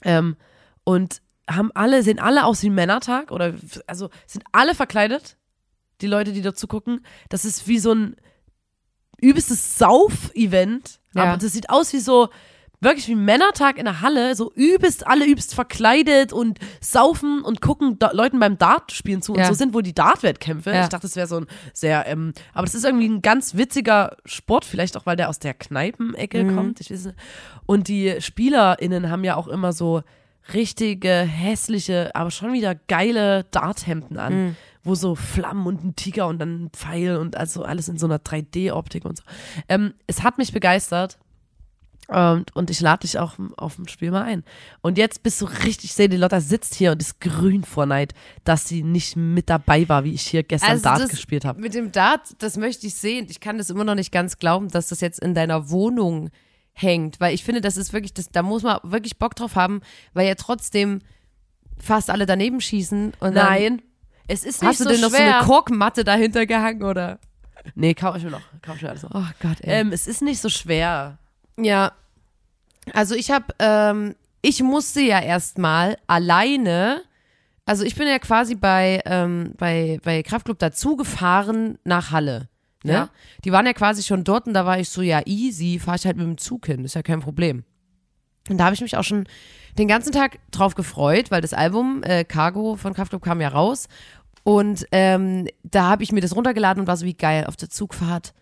[0.04, 0.36] Ähm,
[0.84, 3.54] und haben alle, sehen alle aus wie Männertag oder
[3.86, 5.36] also sind alle verkleidet,
[6.00, 7.04] die Leute, die dazu gucken.
[7.28, 8.16] Das ist wie so ein
[9.20, 11.00] übelstes Sauf-Event.
[11.14, 11.24] Ja.
[11.24, 12.28] Aber das sieht aus wie so,
[12.82, 17.98] wirklich wie Männertag in der Halle, so übelst, alle übelst verkleidet und saufen und gucken
[17.98, 19.32] da, Leuten beim Dart spielen zu.
[19.32, 19.46] Und Ja.
[19.46, 20.70] so sind wohl die Dart-Wettkämpfe.
[20.70, 20.82] Ja.
[20.82, 24.16] Ich dachte, das wäre so ein sehr, ähm, aber das ist irgendwie ein ganz witziger
[24.26, 26.54] Sport, vielleicht auch, weil der aus der Kneipenecke Mhm.
[26.56, 26.80] kommt.
[26.80, 27.16] Ich weiß nicht.
[27.66, 30.02] Und die SpielerInnen haben ja auch immer so
[30.52, 34.56] richtige, hässliche, aber schon wieder geile Darthemden an, Mhm.
[34.82, 38.06] wo so Flammen und ein Tiger und dann ein Pfeil und also alles in so
[38.06, 39.22] einer 3D-Optik und so.
[39.68, 41.18] Ähm, es hat mich begeistert.
[42.08, 44.44] Und, und ich lade dich auch auf dem Spiel mal ein.
[44.82, 47.86] Und jetzt bist du richtig, ich sehe, die Lotta sitzt hier und ist grün vor
[47.86, 48.12] Neid,
[48.44, 51.60] dass sie nicht mit dabei war, wie ich hier gestern Also Dart das- gespielt habe.
[51.60, 53.26] Mit dem Dart, das möchte ich sehen.
[53.30, 56.30] Ich kann das immer noch nicht ganz glauben, dass das jetzt in deiner Wohnung
[56.74, 59.80] hängt, weil ich finde, das ist wirklich, das, da muss man wirklich Bock drauf haben,
[60.12, 61.00] weil ja trotzdem
[61.78, 63.12] fast alle daneben schießen.
[63.20, 63.80] Nein,
[64.28, 65.38] es ist nicht Hast du so denn noch so schwer.
[65.38, 67.18] eine Korkmatte dahinter gehangen oder?
[67.74, 68.42] nee, kauf ich mir noch.
[68.60, 69.10] Kauf ich mir alles noch.
[69.14, 69.80] Oh Gott, ey.
[69.80, 71.18] Ähm, es ist nicht so schwer.
[71.58, 71.92] Ja.
[72.92, 77.02] Also ich habe, ähm, ich musste ja erstmal alleine,
[77.64, 82.48] also ich bin ja quasi bei, ähm, bei, bei Kraftclub dazugefahren nach Halle.
[82.84, 82.92] Ne?
[82.92, 83.10] Ja.
[83.44, 86.06] Die waren ja quasi schon dort und da war ich so, ja easy, fahre ich
[86.06, 87.64] halt mit dem Zug hin, ist ja kein Problem.
[88.48, 89.26] Und da habe ich mich auch schon
[89.78, 93.88] den ganzen Tag drauf gefreut, weil das Album äh, Cargo von Kraftclub kam ja raus.
[94.44, 97.70] Und ähm, da habe ich mir das runtergeladen und war so wie geil auf der
[97.70, 98.34] Zugfahrt.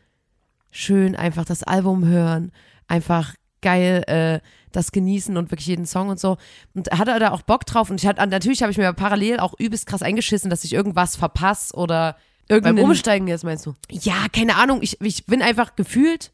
[0.70, 2.52] Schön einfach das Album hören,
[2.90, 4.40] einfach geil äh,
[4.72, 6.36] das genießen und wirklich jeden Song und so.
[6.74, 7.90] Und hatte da auch Bock drauf.
[7.90, 11.16] Und ich hatte, natürlich habe ich mir parallel auch übelst krass eingeschissen, dass ich irgendwas
[11.16, 12.16] verpasse oder
[12.48, 13.74] Beim irgendeinen Umsteigen jetzt meinst du?
[13.90, 14.80] ja, keine Ahnung.
[14.82, 16.30] Ich, ich bin einfach gefühlt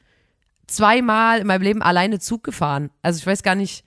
[0.67, 2.91] zweimal in meinem Leben alleine Zug gefahren.
[3.03, 3.85] Also ich weiß gar nicht,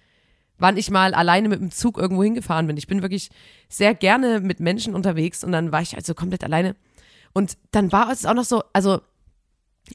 [0.58, 2.78] wann ich mal alleine mit dem Zug irgendwo hingefahren bin.
[2.78, 3.30] Ich bin wirklich
[3.70, 6.76] sehr gerne mit Menschen unterwegs und dann war ich also komplett alleine.
[7.34, 9.02] Und dann war es auch noch so, also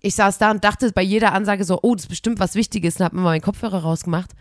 [0.02, 2.96] ich saß da und dachte bei jeder Ansage so, oh, das ist bestimmt was Wichtiges
[2.96, 4.32] und habe mir mal meinen Kopfhörer rausgemacht.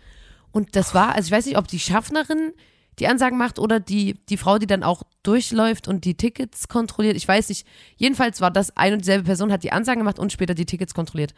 [0.52, 2.52] Und das war, also ich weiß nicht, ob die Schaffnerin
[2.98, 7.16] die Ansagen macht oder die, die Frau, die dann auch durchläuft und die Tickets kontrolliert.
[7.16, 7.66] Ich weiß nicht.
[7.96, 10.94] Jedenfalls war das eine und dieselbe Person, hat die Ansagen gemacht und später die Tickets
[10.94, 11.34] kontrolliert.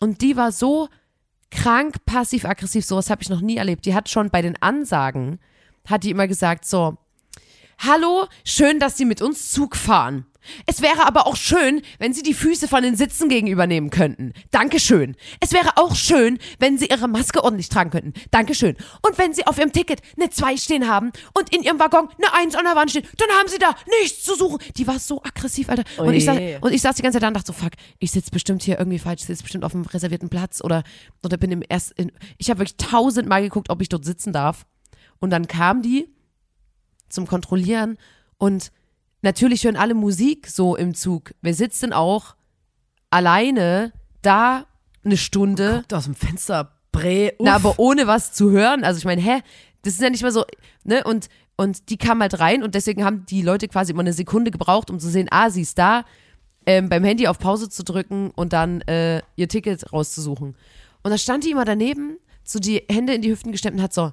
[0.00, 0.88] Und die war so
[1.50, 3.86] krank passiv-aggressiv, sowas habe ich noch nie erlebt.
[3.86, 5.38] Die hat schon bei den Ansagen,
[5.86, 6.96] hat die immer gesagt, so,
[7.78, 10.26] Hallo, schön, dass Sie mit uns Zug fahren.
[10.64, 14.32] Es wäre aber auch schön, wenn Sie die Füße von den Sitzen gegenübernehmen könnten.
[14.50, 15.16] Dankeschön.
[15.40, 18.14] Es wäre auch schön, wenn Sie Ihre Maske ordentlich tragen könnten.
[18.30, 18.76] Dankeschön.
[19.02, 22.32] Und wenn Sie auf Ihrem Ticket eine 2 stehen haben und in Ihrem Waggon eine
[22.32, 24.58] 1 an der Wand steht, dann haben Sie da nichts zu suchen.
[24.76, 25.84] Die war so aggressiv, Alter.
[25.98, 28.10] Und ich, saß, und ich saß die ganze Zeit da und dachte so, fuck, ich
[28.10, 30.82] sitze bestimmt hier irgendwie falsch, ich sitze bestimmt auf einem reservierten Platz oder,
[31.24, 32.12] oder bin im ersten.
[32.38, 34.64] Ich habe wirklich tausendmal geguckt, ob ich dort sitzen darf.
[35.18, 36.15] Und dann kam die
[37.08, 37.98] zum Kontrollieren
[38.38, 38.72] und
[39.22, 41.32] natürlich hören alle Musik so im Zug.
[41.42, 42.36] Wir sitzen auch
[43.10, 43.92] alleine
[44.22, 44.66] da
[45.04, 47.32] eine Stunde, Guckt aus dem Fenster, Bre.
[47.40, 48.84] na, aber ohne was zu hören.
[48.84, 49.42] Also ich meine, hä,
[49.82, 50.44] das ist ja nicht mal so,
[50.84, 51.04] ne?
[51.04, 54.50] Und Und die kam halt rein und deswegen haben die Leute quasi immer eine Sekunde
[54.50, 56.04] gebraucht, um zu sehen, ah, sie ist da,
[56.66, 60.54] ähm, beim Handy auf Pause zu drücken und dann äh, ihr Ticket rauszusuchen.
[61.02, 63.94] Und da stand die immer daneben, so die Hände in die Hüften gestemmt und hat
[63.94, 64.12] so.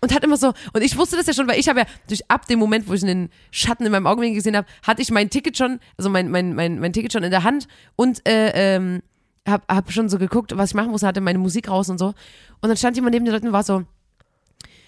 [0.00, 2.30] Und hat immer so, und ich wusste das ja schon, weil ich habe ja durch
[2.30, 5.30] ab dem Moment, wo ich einen Schatten in meinem Augenwinkel gesehen habe, hatte ich mein
[5.30, 9.02] Ticket schon, also mein, mein, mein, mein Ticket schon in der Hand und äh, ähm,
[9.48, 12.08] hab, hab schon so geguckt, was ich machen muss, hatte meine Musik raus und so.
[12.60, 13.84] Und dann stand jemand neben den Leuten und war so,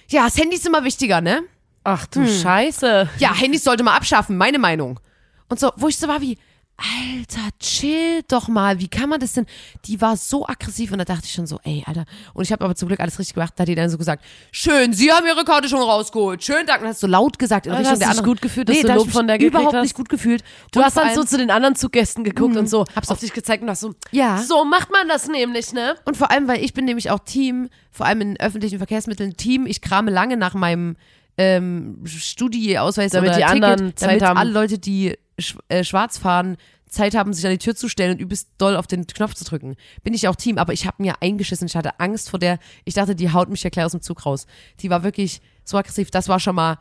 [0.08, 1.42] ja, das Handy ist immer wichtiger, ne?
[1.84, 3.08] Ach du Scheiße.
[3.18, 5.00] Ja, Handys sollte man abschaffen, meine Meinung.
[5.48, 6.38] Und so, wo ich so war wie,
[6.78, 8.80] Alter, chill doch mal.
[8.80, 9.46] Wie kann man das denn?
[9.84, 12.04] Die war so aggressiv und da dachte ich schon so, ey, Alter.
[12.34, 13.52] Und ich habe aber zum Glück alles richtig gemacht.
[13.56, 16.42] Da hat die dann so gesagt, schön, Sie haben Ihre Karte schon rausgeholt.
[16.42, 16.82] Schön, danke.
[16.84, 17.66] Und hast du so laut gesagt.
[17.66, 19.54] In Ja, hast dich gut gefühlt, dass nee, du da Lob ich von der gekriegt
[19.54, 19.82] überhaupt hast?
[19.82, 20.42] nicht gut gefühlt.
[20.72, 23.32] Du Und hast dann so zu den anderen Zuggästen geguckt und so Hab's auf dich
[23.32, 24.38] gezeigt und hast so, Ja.
[24.38, 25.94] so macht man das nämlich, ne?
[26.04, 29.66] Und vor allem, weil ich bin nämlich auch Team, vor allem in öffentlichen Verkehrsmitteln, Team.
[29.66, 30.96] Ich krame lange nach meinem
[31.38, 34.36] ähm, Studieausweis Damit oder die Ticket, anderen Zeit damit haben.
[34.38, 36.56] alle Leute, die sch äh, schwarz fahren,
[36.88, 39.44] Zeit haben, sich an die Tür zu stellen und übelst doll auf den Knopf zu
[39.44, 39.76] drücken.
[40.02, 41.66] Bin ich auch Team, aber ich habe mir eingeschissen.
[41.66, 42.58] Ich hatte Angst vor der.
[42.84, 44.46] Ich dachte, die haut mich ja gleich aus dem Zug raus.
[44.80, 46.10] Die war wirklich so aggressiv.
[46.10, 46.78] Das war schon mal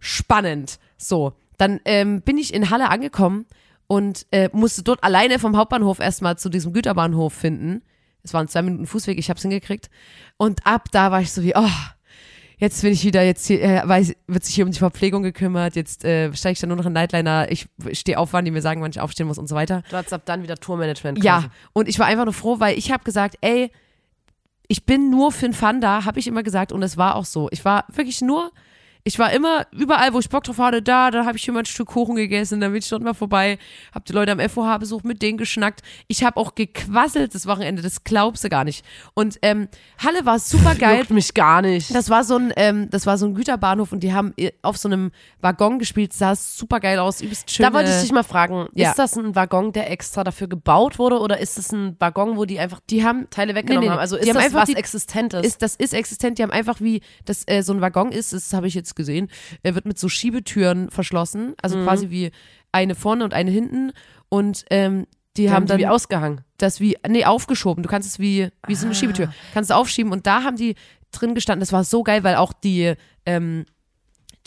[0.00, 0.78] spannend.
[0.96, 3.46] So, dann ähm, bin ich in Halle angekommen
[3.86, 7.82] und äh, musste dort alleine vom Hauptbahnhof erstmal zu diesem Güterbahnhof finden.
[8.24, 9.90] Es waren zwei Minuten Fußweg, ich hab's hingekriegt.
[10.38, 11.68] Und ab da war ich so wie, oh,
[12.58, 15.76] jetzt bin ich wieder, jetzt hier, äh, weiß, wird sich hier um die Verpflegung gekümmert,
[15.76, 18.62] jetzt äh, steige ich dann nur noch in Nightliner, ich stehe auf, wann die mir
[18.62, 19.82] sagen, wann ich aufstehen muss und so weiter.
[19.90, 21.22] Du hattest ab dann wieder Tourmanagement.
[21.22, 21.48] Ja, quasi.
[21.72, 23.70] und ich war einfach nur froh, weil ich habe gesagt, ey,
[24.68, 27.24] ich bin nur für ein Fun da, habe ich immer gesagt und es war auch
[27.24, 27.48] so.
[27.50, 28.50] Ich war wirklich nur,
[29.06, 31.66] ich war immer überall, wo ich Bock drauf hatte, da, da habe ich immer ein
[31.66, 33.58] Stück Kuchen gegessen, dann bin ich dort mal vorbei,
[33.94, 35.82] habe die Leute am FOH besucht, mit denen geschnackt.
[36.08, 38.82] Ich habe auch gequasselt das Wochenende, das glaubst du gar nicht.
[39.12, 39.68] Und ähm,
[40.02, 41.00] Halle war super geil.
[41.00, 41.94] Juckt mich gar nicht.
[41.94, 44.88] Das war so ein, ähm, das war so ein Güterbahnhof und die haben auf so
[44.88, 45.10] einem
[45.42, 47.66] Waggon gespielt, sah super geil aus, übelst schön.
[47.66, 48.88] da wollte ich dich mal fragen, ja.
[48.88, 52.46] ist das ein Waggon, der extra dafür gebaut wurde oder ist es ein Waggon, wo
[52.46, 54.00] die einfach die haben Teile weggenommen Nee, nee, haben?
[54.00, 55.44] Also ist das einfach was die- Existentes?
[55.46, 56.38] ist, das ist existent.
[56.38, 59.28] Die haben einfach wie das äh, so ein Waggon ist, das habe ich jetzt gesehen,
[59.62, 61.84] er wird mit so Schiebetüren verschlossen, also Mhm.
[61.84, 62.30] quasi wie
[62.72, 63.92] eine vorne und eine hinten
[64.28, 66.42] und ähm, die, haben die dann wie ausgehangen.
[66.58, 67.82] das wie nee aufgeschoben.
[67.82, 68.76] Du kannst es wie wie Ah.
[68.76, 70.74] so eine Schiebetür kannst es aufschieben und da haben die
[71.12, 71.60] drin gestanden.
[71.60, 72.94] Das war so geil, weil auch die
[73.26, 73.64] ähm,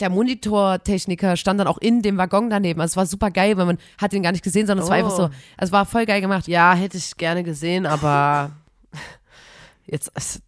[0.00, 2.80] der Monitortechniker stand dann auch in dem Waggon daneben.
[2.80, 4.96] Also es war super geil, weil man hat den gar nicht gesehen, sondern es war
[4.96, 5.00] Oh.
[5.00, 6.46] einfach so, also es war voll geil gemacht.
[6.48, 8.52] Ja, hätte ich gerne gesehen, aber
[9.86, 10.40] jetzt es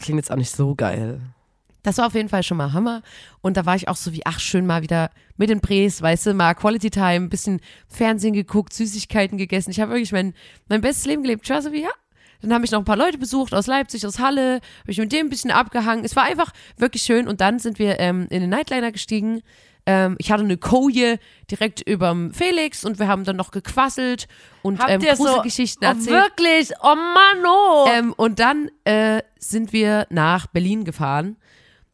[0.00, 1.20] klingt jetzt auch nicht so geil.
[1.86, 3.02] Das war auf jeden Fall schon mal Hammer.
[3.42, 6.26] Und da war ich auch so wie, ach, schön mal wieder mit den Brees, weißt
[6.26, 9.70] du, mal Quality Time, bisschen Fernsehen geguckt, Süßigkeiten gegessen.
[9.70, 10.34] Ich habe wirklich mein,
[10.68, 11.42] mein bestes Leben gelebt.
[11.44, 11.90] Ich war so wie, ja.
[12.42, 15.12] Dann habe ich noch ein paar Leute besucht aus Leipzig, aus Halle, habe ich mit
[15.12, 16.04] dem ein bisschen abgehangen.
[16.04, 17.28] Es war einfach wirklich schön.
[17.28, 19.42] Und dann sind wir ähm, in den Nightliner gestiegen.
[19.86, 24.26] Ähm, ich hatte eine Koje direkt überm Felix und wir haben dann noch gequasselt
[24.62, 26.10] und Habt ähm, so Gruselgeschichten oh, erzählt.
[26.10, 26.72] wirklich?
[26.82, 27.86] Oh Mann, oh.
[27.94, 31.36] Ähm, und dann äh, sind wir nach Berlin gefahren.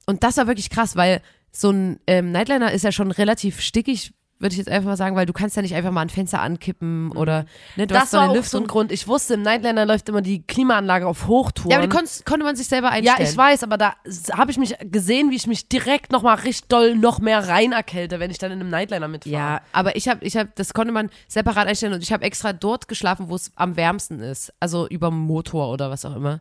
[0.06, 1.20] Und das war wirklich krass, weil
[1.52, 5.14] so ein ähm, Nightliner ist ja schon relativ stickig, würde ich jetzt einfach mal sagen,
[5.14, 8.10] weil du kannst ja nicht einfach mal ein Fenster ankippen oder ne, du hast das
[8.10, 8.60] so war eine auch Lüftung.
[8.60, 8.90] so ein Grund.
[8.90, 11.70] Ich wusste, im Nightliner läuft immer die Klimaanlage auf Hochtouren.
[11.70, 13.30] ja, aber die konntest, konnte man sich selber ja, einstellen.
[13.30, 13.94] ich weiß, aber da
[14.32, 17.70] habe ich mich gesehen, wie ich mich direkt noch mal richtig doll noch mehr rein
[17.70, 19.32] erkälte, wenn ich dann in einem Nightliner mitfahre.
[19.32, 22.52] Ja, aber ich habe, ich habe, das konnte man separat einstellen und ich habe extra
[22.52, 26.40] dort geschlafen, wo es am wärmsten ist, also über dem Motor oder was auch immer.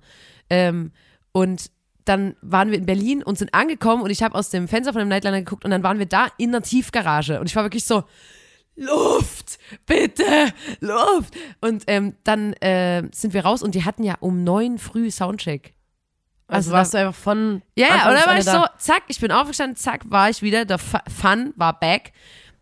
[0.49, 0.91] Ähm,
[1.33, 1.69] und
[2.11, 4.99] dann waren wir in Berlin und sind angekommen und ich habe aus dem Fenster von
[4.99, 7.85] dem Nightliner geguckt und dann waren wir da in der Tiefgarage und ich war wirklich
[7.85, 8.03] so
[8.75, 10.23] Luft, bitte,
[10.79, 11.35] Luft.
[11.59, 15.73] Und ähm, dann äh, sind wir raus und die hatten ja um neun früh Soundcheck.
[16.47, 19.19] Also, Also warst du einfach von Ja, Anfang und dann war ich so, zack, ich
[19.19, 22.11] bin aufgestanden, zack, war ich wieder, der Fu- Fun war back.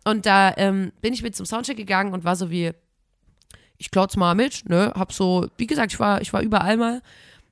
[0.04, 2.72] Und da ähm, bin ich mit zum Soundcheck gegangen und war so wie,
[3.78, 7.02] ich klaut's mal mit, ne, hab so, wie gesagt, ich war, ich war überall mal.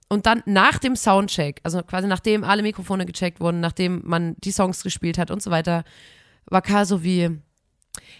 [0.08, 4.52] Und dann nach dem Soundcheck, also quasi nachdem alle Mikrofone gecheckt wurden, nachdem man die
[4.52, 5.84] Songs gespielt hat und so weiter,
[6.46, 7.38] war Karl so wie,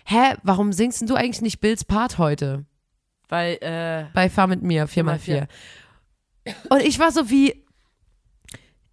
[0.04, 2.66] hä, warum singst denn du eigentlich nicht Bills Part heute?
[3.30, 5.46] Weil, äh, bei Fahr mit mir, 4x4.
[6.46, 6.68] 4x4.
[6.70, 7.64] Und ich war so wie,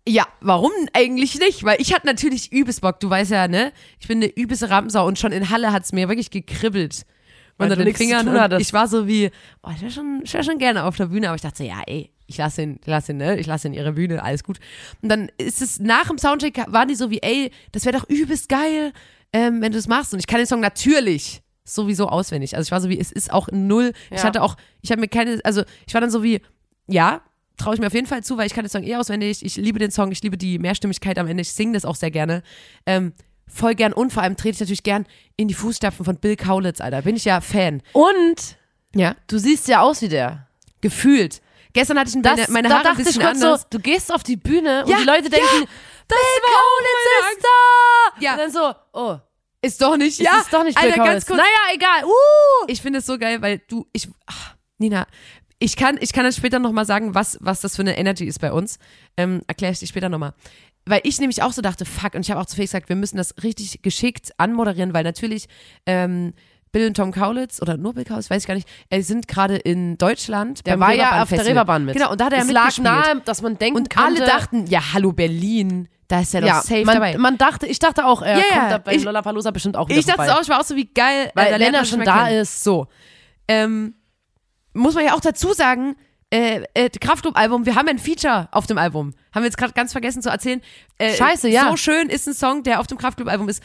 [0.08, 1.63] ja, warum eigentlich nicht?
[1.63, 2.99] Weil ich hatte natürlich übelst Bock.
[2.99, 3.73] Du weißt ja, ne?
[3.99, 7.05] Ich bin eine übelste Rampensau und schon in Halle hat's mir wirklich gekribbelt.
[7.58, 8.27] Weil unter den Fingern.
[8.27, 9.31] Und ich war so wie,
[9.63, 11.63] oh, ich wäre schon, ich wär schon gerne auf der Bühne, aber ich dachte so,
[11.63, 13.38] ja, ey, ich lasse ihn, ich lasse ihn, ne?
[13.38, 14.59] Ich lasse ihn ihre Bühne, alles gut.
[15.01, 18.09] Und dann ist es nach dem Soundcheck, waren die so wie, ey, das wäre doch
[18.09, 18.93] übelst geil,
[19.33, 20.13] ähm, wenn du das machst.
[20.13, 22.55] Und ich kann den Song natürlich sowieso auswendig.
[22.55, 23.91] Also ich war so wie, es ist auch null.
[24.11, 24.23] Ich Ja.
[24.25, 26.41] hatte auch, ich habe mir keine, also ich war dann so wie,
[26.88, 27.21] ja,
[27.57, 29.43] traue ich mir auf jeden Fall zu, weil ich kann den Song eh auswendig.
[29.45, 31.41] Ich liebe den Song, ich liebe die Mehrstimmigkeit am Ende.
[31.41, 32.43] Ich singe das auch sehr gerne.
[32.85, 33.13] Ähm,
[33.47, 35.05] voll gern und vor allem trete ich natürlich gern
[35.38, 37.01] in die Fußstapfen von Bill Kaulitz, Alter.
[37.03, 37.81] Bin ich ja Fan.
[37.93, 38.57] Und
[38.95, 39.15] Ja.
[39.27, 40.47] du siehst ja aus wie der.
[40.81, 41.41] Gefühlt.
[41.75, 43.61] Gestern hatte ich meine, Das, meine da Haare ein bisschen anders.
[43.63, 45.67] so, du gehst auf die Bühne und Ja, die Leute denken, ja,
[46.07, 48.21] das war Kaulitz ist da.
[48.21, 48.31] Ja.
[48.31, 49.17] Und dann so, oh,
[49.61, 50.39] Ist doch nicht, ist ja.
[50.41, 51.38] es doch nicht Alter, ganz kurz.
[51.38, 52.05] Naja, egal.
[52.05, 52.65] Uh.
[52.67, 55.05] Ich finde es so geil, weil du, ich, ach, Nina,
[55.59, 58.39] ich kann, ich kann dann später nochmal sagen, was, was das für eine Energy ist
[58.39, 58.79] bei uns.
[59.17, 60.33] Ähm, Erkläre ich dir später nochmal.
[60.85, 62.95] Weil ich nämlich auch so dachte, fuck, und ich habe auch zu Felix gesagt, wir
[62.95, 65.49] müssen das richtig geschickt anmoderieren, weil natürlich
[65.88, 66.33] ähm,
[66.75, 69.55] Bill und Tom Kaulitz oder nur Bill Kaulitz, weiß ich gar nicht, äh, sind gerade
[69.55, 70.67] in Deutschland.
[70.67, 71.45] Der war ja auf der.
[71.45, 71.95] Reeperbahn mit.
[71.95, 72.83] Genau, und da hat er es ja lag mitgespielt.
[72.89, 76.61] nahe, dass man denken und alle dachten, ja, hallo Berlin, da ist er doch ja,
[76.61, 77.17] safe man, dabei.
[77.17, 79.88] man dachte, ich dachte auch, er Ja, ja, kommt da beim ich- Lollapalooza bestimmt auch
[79.88, 80.33] wieder Ich dachte vorbei.
[80.33, 82.27] auch, ich war auch so wie geil, Weil da wenn lernt er man schon da
[82.27, 82.61] ist.
[82.61, 82.88] So.
[83.47, 83.95] Ähm,
[84.73, 85.95] muss man ja auch dazu sagen,
[86.29, 89.13] äh, äh, Kraftclub-Album, wir haben ein Feature auf dem Album.
[89.33, 90.59] Haben wir jetzt gerade ganz vergessen zu erzählen.
[90.97, 91.69] Äh, Scheiße, ja.
[91.69, 93.63] So schön ist ein Song, der auf dem Kraftclub-Album ist,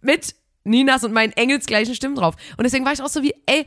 [0.00, 0.34] mit
[0.70, 2.36] Ninas und meinen engelsgleichen Stimmen drauf.
[2.56, 3.66] Und deswegen war ich auch so wie, ey,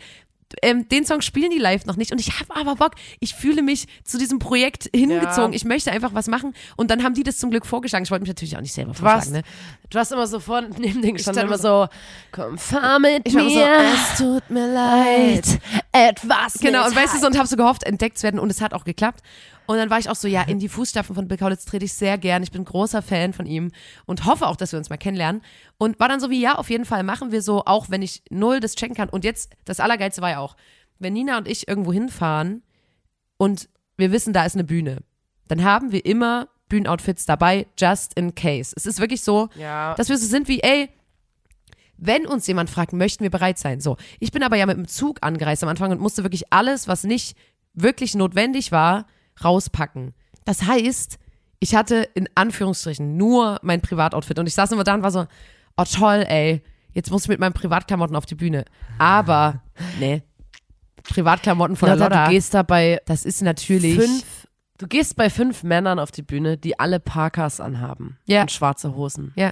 [0.62, 2.92] ähm, den Song spielen die live noch nicht und ich habe aber Bock.
[3.20, 5.52] Ich fühle mich zu diesem Projekt hingezogen.
[5.52, 5.56] Ja.
[5.56, 8.04] Ich möchte einfach was machen und dann haben die das zum Glück vorgeschlagen.
[8.04, 9.34] Ich wollte mich natürlich auch nicht selber Du hast, vorschlagen.
[9.34, 9.44] Ne?
[9.90, 11.88] du hast immer so vor neben den gestanden, stand immer so,
[12.32, 15.60] komm, fahr mit Ich immer so, mir, es tut mir leid.
[15.92, 18.62] etwas Genau, und weißt du, so, und habe so gehofft, entdeckt zu werden und es
[18.62, 19.22] hat auch geklappt.
[19.68, 21.94] Und dann war ich auch so, ja, in die Fußstapfen von Bill Kaulitz trete ich
[21.94, 22.44] sehr gern.
[22.44, 23.72] Ich bin großer Fan von ihm
[24.06, 25.42] und hoffe auch, dass wir uns mal kennenlernen.
[25.78, 28.24] Und war dann so wie, ja, auf jeden Fall machen wir so, auch wenn ich
[28.30, 29.10] null das checken kann.
[29.10, 30.56] Und jetzt, das Allergeilste war ja auch,
[31.00, 32.64] wenn Nina und ich irgendwo hinfahren
[33.38, 35.00] und wir wissen, da ist eine Bühne,
[35.48, 38.74] dann haben wir immer Bühnenoutfits dabei, just in case.
[38.76, 39.94] Es ist wirklich so, Ja.
[39.96, 40.90] dass wir so sind wie, ey,
[41.98, 43.80] wenn uns jemand fragt, möchten wir bereit sein.
[43.80, 46.88] So, ich bin aber ja mit dem Zug angereist am Anfang und musste wirklich alles,
[46.88, 47.38] was nicht
[47.74, 49.06] wirklich notwendig war,
[49.44, 50.14] rauspacken.
[50.46, 51.18] Das heißt,
[51.60, 55.26] ich hatte in Anführungsstrichen nur mein Privatoutfit und ich saß immer da und war so,
[55.78, 56.62] oh toll, ey,
[56.94, 58.66] jetzt muss ich mit meinen Privatklamotten auf die Bühne.
[58.98, 59.62] Aber,
[60.00, 60.22] nee,
[61.04, 65.16] Privatklamotten von der Lotta, Lotta, du gehst da bei das ist natürlich, fünf, du gehst
[65.16, 68.42] bei fünf Männern auf die Bühne, die alle Parkas anhaben Ja.
[68.42, 69.34] und schwarze Hosen.
[69.36, 69.52] ja,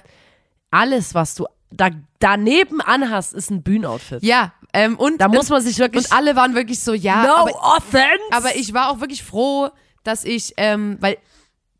[0.70, 4.22] Alles, was du da, daneben anhast, ist ein Bühnenoutfit.
[4.22, 7.34] ja, ähm, und, Da muss man sich wirklich, und alle waren wirklich so, ja, no
[7.34, 8.08] aber, offense.
[8.30, 9.68] Aber ich war auch wirklich froh,
[10.04, 11.18] dass ich, ähm, weil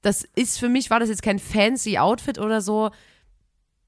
[0.02, 2.90] das ist für mich, war das jetzt kein fancy Outfit oder so.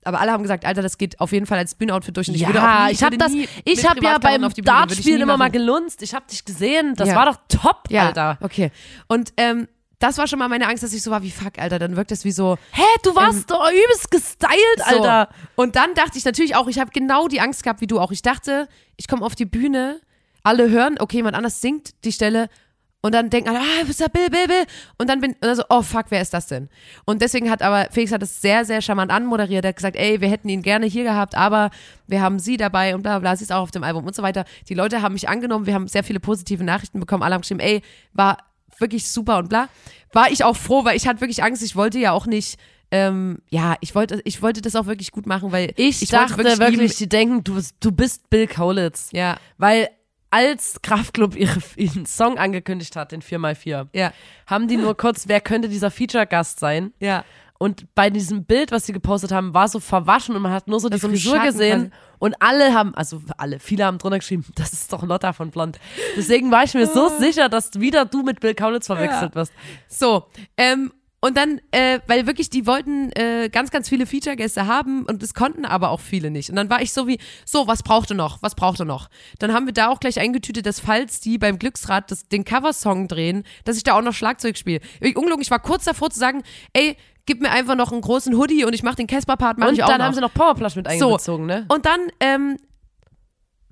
[0.05, 2.29] Aber alle haben gesagt, Alter, das geht auf jeden Fall als Bühnenoutfit durch.
[2.29, 3.33] Und ich ja, nie, ich habe das,
[3.65, 6.03] ich habe ja beim ich Dartspielen immer mal gelunzt.
[6.03, 6.95] Ich habe dich gesehen.
[6.95, 7.17] Das Ja.
[7.17, 8.39] war doch top, ja, Alter.
[8.43, 8.71] Okay.
[9.09, 9.67] Und ähm,
[10.05, 11.79] das war schon mal meine Angst, dass ich so war wie fuck, Alter.
[11.79, 12.59] Dann wirkt das wie so.
[12.73, 14.97] Hä, du warst doch übelst gestylt, so.
[14.97, 15.31] Alter.
[15.57, 18.13] Und dann dachte ich natürlich auch, ich habe genau die Angst gehabt wie du auch.
[18.13, 20.01] Ich dachte, ich komme auf die Bühne,
[20.43, 22.51] alle hören, okay, jemand anders singt die Stelle
[23.01, 24.65] und dann denken alle, ah, bist du Bill, Bill, Bill.
[24.99, 26.69] Und dann bin und dann so, oh fuck, wer ist das denn?
[27.07, 29.65] Und deswegen hat aber, Felix hat es sehr, sehr charmant anmoderiert.
[29.65, 31.71] Er hat gesagt, ey, wir hätten ihn gerne hier gehabt, aber
[32.07, 34.15] wir haben sie dabei und bla bla, bla, sie ist auch auf dem Album und
[34.15, 34.45] so weiter.
[34.69, 37.61] Die Leute haben mich angenommen, wir haben sehr viele positive Nachrichten bekommen, alle haben geschrieben,
[37.61, 37.81] ey,
[38.13, 38.37] war
[38.81, 39.69] wirklich super und bla.
[40.13, 42.59] War ich auch froh, weil ich hatte wirklich Angst, ich wollte ja auch nicht.
[42.91, 46.37] Ähm, ja, ich wollte, ich wollte das auch wirklich gut machen, weil Ich, ich dachte
[46.39, 49.09] wirklich, ihm- die denken, du, bist- du bist Bill Kaulitz.
[49.13, 49.89] ja, Weil
[50.31, 54.13] als Kraftklub ihre, ihren Song angekündigt hat, den 4x4, ja,
[54.47, 56.93] haben die nur kurz, wer könnte dieser Feature-Gast sein?
[57.01, 57.25] ja.
[57.59, 60.81] Und bei diesem Bild, was sie gepostet haben, war so verwaschen und man hat nur
[60.81, 61.91] so die so Frisur Schatten gesehen.
[61.91, 62.03] quasi.
[62.19, 65.79] Und alle haben, also alle, viele haben drunter geschrieben, das ist doch Lotta von Blond.
[66.17, 69.53] Deswegen war ich mir so sicher, dass wieder du mit Bill Kaulitz verwechselt wirst.
[69.89, 70.93] So, ähm,
[71.25, 75.33] und dann, äh, weil wirklich, die wollten äh, ganz, ganz viele Feature-Gäste haben und es
[75.33, 76.51] konnten aber auch viele nicht.
[76.51, 78.43] Und dann war ich so wie, so, was braucht ihr noch?
[78.43, 79.09] Was braucht ihr noch?
[79.39, 83.09] Dann haben wir da auch gleich eingetütet, dass falls die beim Glücksrad das, den Coversong
[83.09, 84.81] drehen, dass ich da auch noch Schlagzeug spiele.
[85.01, 86.43] Ich, ungelogen, ich war kurz davor zu sagen,
[86.75, 86.95] ey,
[87.27, 89.83] gib mir einfach noch einen großen Hoodie und ich mach den Casper-Part, mach Und ich
[89.83, 90.05] auch dann noch.
[90.07, 91.09] haben sie noch Powerplush mit So.
[91.11, 91.65] eingezogen, ne?
[91.69, 92.57] Und dann, ähm,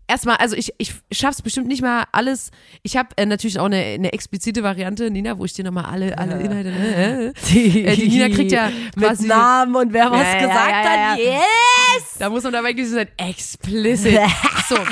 [0.09, 2.51] erstmal, also ich, ich schaff's bestimmt nicht mal alles.
[2.83, 6.17] Ich habe äh, natürlich auch eine, eine explizite Variante, Nina, wo ich dir nochmal alle,
[6.19, 10.21] alle Inhalte, ne, Die, Äh, die Nina kriegt ja quasi- mit Namen und wer was
[10.27, 11.19] Ja, gesagt ja, ja, hat.
[11.19, 12.17] Yes!
[12.19, 14.19] Da muss man dabei gewesen sein, explicit.
[14.69, 14.87] So, und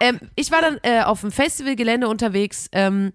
[0.00, 3.12] ähm, ich war dann äh, auf dem Festivalgelände unterwegs ähm,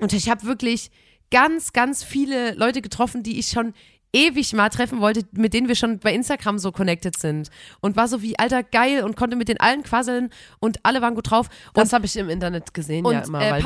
[0.00, 0.90] und ich habe wirklich
[1.30, 3.74] ganz, ganz viele Leute getroffen, die ich schon
[4.16, 7.50] ewig mal treffen wollte, mit denen wir schon bei Instagram so connected sind.
[7.80, 11.14] Und war so wie, alter, geil und konnte mit den allen quasseln und alle waren
[11.14, 11.48] gut drauf.
[11.68, 13.40] Und Das habe ich im Internet gesehen, und ja immer.
[13.40, 13.62] äh, weil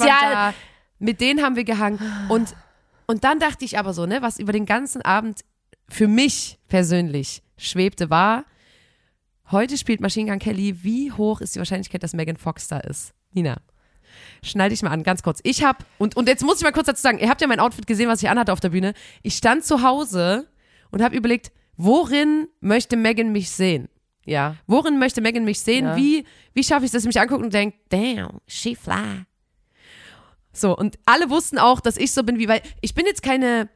[0.00, 0.54] war ja, da.
[0.98, 1.98] Mit denen haben wir gehangen.
[2.28, 2.54] Und,
[3.06, 5.40] und dann dachte ich aber so, ne, was über den ganzen Abend
[5.88, 8.44] für mich persönlich schwebte, war,
[9.50, 13.12] heute spielt Machine Gun Kelly, wie hoch ist die Wahrscheinlichkeit, dass Megan Fox da ist?
[13.32, 13.58] Nina.
[14.42, 15.40] Schnall dich mal an, ganz kurz.
[15.42, 17.60] Ich hab, und, und jetzt muss ich mal kurz dazu sagen, ihr habt ja mein
[17.60, 18.94] Outfit gesehen, was ich anhatte auf der Bühne.
[19.22, 20.48] Ich stand zu Hause
[20.90, 23.88] und habe überlegt, worin möchte Megan mich sehen?
[24.24, 24.56] Ja.
[24.66, 25.84] Worin möchte Megan mich sehen?
[25.84, 25.96] Ja.
[25.96, 29.24] Wie, wie schaffe ich es, dass ich mich angucke und denke, damn, she fly.
[30.52, 33.68] So, und alle wussten auch, dass ich so bin wie, weil ich bin jetzt keine,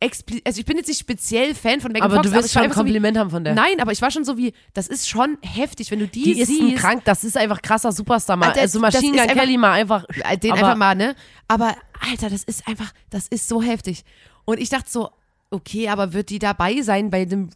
[0.00, 2.64] also ich bin jetzt nicht speziell Fan von Megan Aber Fox, du war schon ein
[2.64, 3.54] einfach so wie, Kompliment haben von der.
[3.54, 6.40] Nein, aber ich war schon so wie, das ist schon heftig, wenn du die, Die
[6.40, 6.76] ist siehst.
[6.76, 8.36] krank, das ist einfach krasser Superstar.
[8.36, 8.48] Mal.
[8.48, 10.04] Alter, Also Machine Gun Kelly mal einfach.
[10.28, 11.14] Äh, den aber, einfach mal, ne?
[11.48, 11.74] Aber
[12.10, 14.04] Alter, das ist einfach, das ist so heftig.
[14.44, 15.10] Und ich dachte so,
[15.50, 17.50] okay, aber wird die dabei sein bei dem,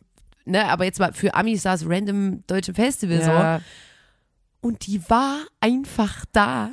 [0.45, 3.31] ne, aber jetzt mal für Amis das random deutsche Festival so.
[4.61, 6.71] Und die war einfach da.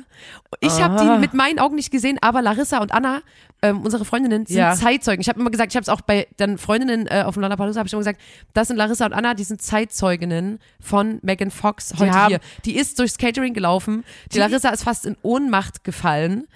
[0.58, 3.22] Ich habe die mit meinen Augen nicht gesehen, aber Larissa und Anna,
[3.62, 4.74] ähm, unsere Freundinnen, sind Ja.
[4.74, 5.20] Zeitzeugen.
[5.20, 7.78] Ich habe immer gesagt, ich habe es auch bei dann Freundinnen äh, auf dem Lollapalooza,
[7.78, 8.20] habe ich immer gesagt,
[8.54, 12.40] das sind Larissa und Anna, die sind Zeitzeuginnen von Megan Fox heute haben- hier.
[12.64, 14.04] Die ist durchs Catering gelaufen.
[14.32, 16.48] Die Larissa ist fast in Ohnmacht gefallen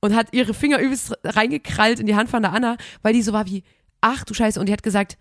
[0.00, 3.32] und hat ihre Finger übelst reingekrallt in die Hand von der Anna, weil die so
[3.32, 3.62] war wie,
[4.00, 4.58] ach du Scheiße.
[4.58, 5.16] Und die hat gesagt,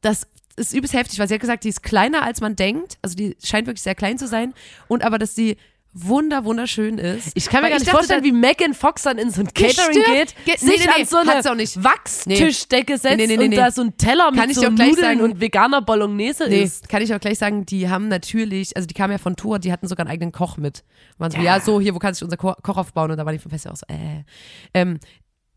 [0.00, 2.98] das ist übelst heftig, weil sie hat gesagt, die ist kleiner als man denkt.
[3.02, 4.54] Also die scheint wirklich sehr klein zu sein.
[4.88, 5.56] Und aber, dass sie
[5.94, 7.32] wunder, wunderschön ist.
[7.34, 9.48] Ich kann mir Weil gar nicht dachte, vorstellen, wie Megan Fox dann in so ein
[9.52, 11.84] Catering geht, Ge- sich nee, nee, an so eine nicht.
[11.84, 15.20] Wachstischdecke setzt Nee, und da so ein Teller Kann mit ich so Nudeln sagen.
[15.20, 16.88] und veganer Bolognese ist.
[16.88, 19.70] kann ich auch gleich sagen, die haben natürlich, also die kamen ja von Tour, die
[19.70, 20.82] hatten sogar einen eigenen Koch mit.
[21.18, 23.10] Waren so, ja, so, hier, wo kann sich unser Ko Koch aufbauen?
[23.10, 24.24] Und da war die vom Festival auch so, äh.
[24.72, 24.98] Ähm,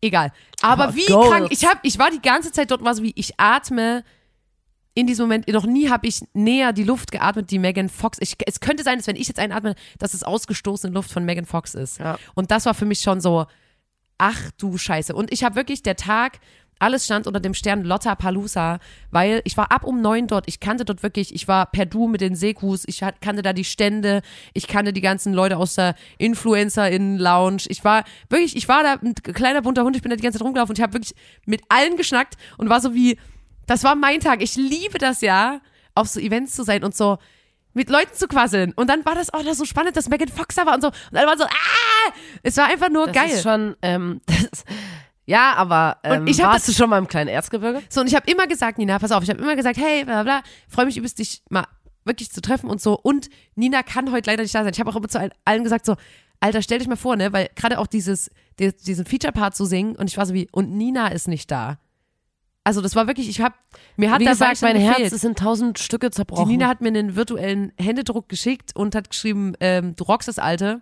[0.01, 0.34] egal.
[0.62, 1.29] Aber Oh, wie Goals.
[1.29, 4.03] krank, ich hab, ich war die ganze Zeit dort, und war so wie, ich atme
[4.95, 8.17] in diesem Moment, noch nie habe ich näher die Luft geatmet, die Megan Fox.
[8.21, 11.45] Ich, es könnte sein, dass wenn ich jetzt einatme, dass es ausgestoßene Luft von Megan
[11.45, 11.99] Fox ist.
[11.99, 12.17] Ja.
[12.34, 13.45] Und das war für mich schon so,
[14.17, 15.13] ach du Scheiße.
[15.13, 16.39] Und ich habe wirklich der Tag,
[16.79, 18.79] alles stand unter dem Stern Lotta Palusa,
[19.12, 20.45] weil ich war ab um neun dort.
[20.47, 23.65] Ich kannte dort wirklich, ich war per Du mit den Sekus, ich kannte da die
[23.65, 24.21] Stände,
[24.53, 27.63] ich kannte die ganzen Leute aus der Influencer-Innen-Lounge.
[27.67, 30.39] Ich war wirklich, ich war da ein kleiner bunter Hund, ich bin da die ganze
[30.39, 33.17] Zeit rumgelaufen und ich habe wirklich mit allen geschnackt und war so wie,
[33.67, 34.41] das war mein Tag.
[34.41, 35.62] Ich liebe das ja,
[35.93, 37.17] auf so Events zu sein und so
[37.73, 38.71] mit Leuten zu quasseln.
[38.73, 40.88] Und dann war das auch noch so spannend, dass Megan Fox da war und so.
[40.88, 42.13] Und alle waren so, ah!
[42.43, 43.30] Es war einfach nur Das geil.
[43.32, 44.63] ist schon, ähm, das,
[45.25, 47.82] ja, aber ähm, ich hab warst das- du schon mal im kleinen Erzgebirge?
[47.89, 50.23] So, und ich habe immer gesagt, Nina, pass auf, ich habe immer gesagt, hey, bla
[50.23, 51.65] bla, freue mich übelst, dich mal
[52.06, 52.97] wirklich zu treffen und so.
[52.97, 54.71] Und Nina kann heute leider nicht da sein.
[54.71, 55.95] Ich habe auch immer zu allen- gesagt, so,
[56.39, 59.95] Alter, stell dich mal vor, ne, weil gerade auch dieses, die, diesen Feature-Part zu singen
[59.95, 61.78] und ich war so wie, und Nina ist nicht da.
[62.65, 63.56] Also das war wirklich, ich habe,
[63.95, 65.13] mir hat Wie gesagt, mein Herz gefehlt.
[65.13, 66.47] ist in tausend Stücke Die zerbrochen.
[66.49, 70.82] Nina hat mir einen virtuellen Händedruck geschickt und hat geschrieben, ähm, du rockst das Alte.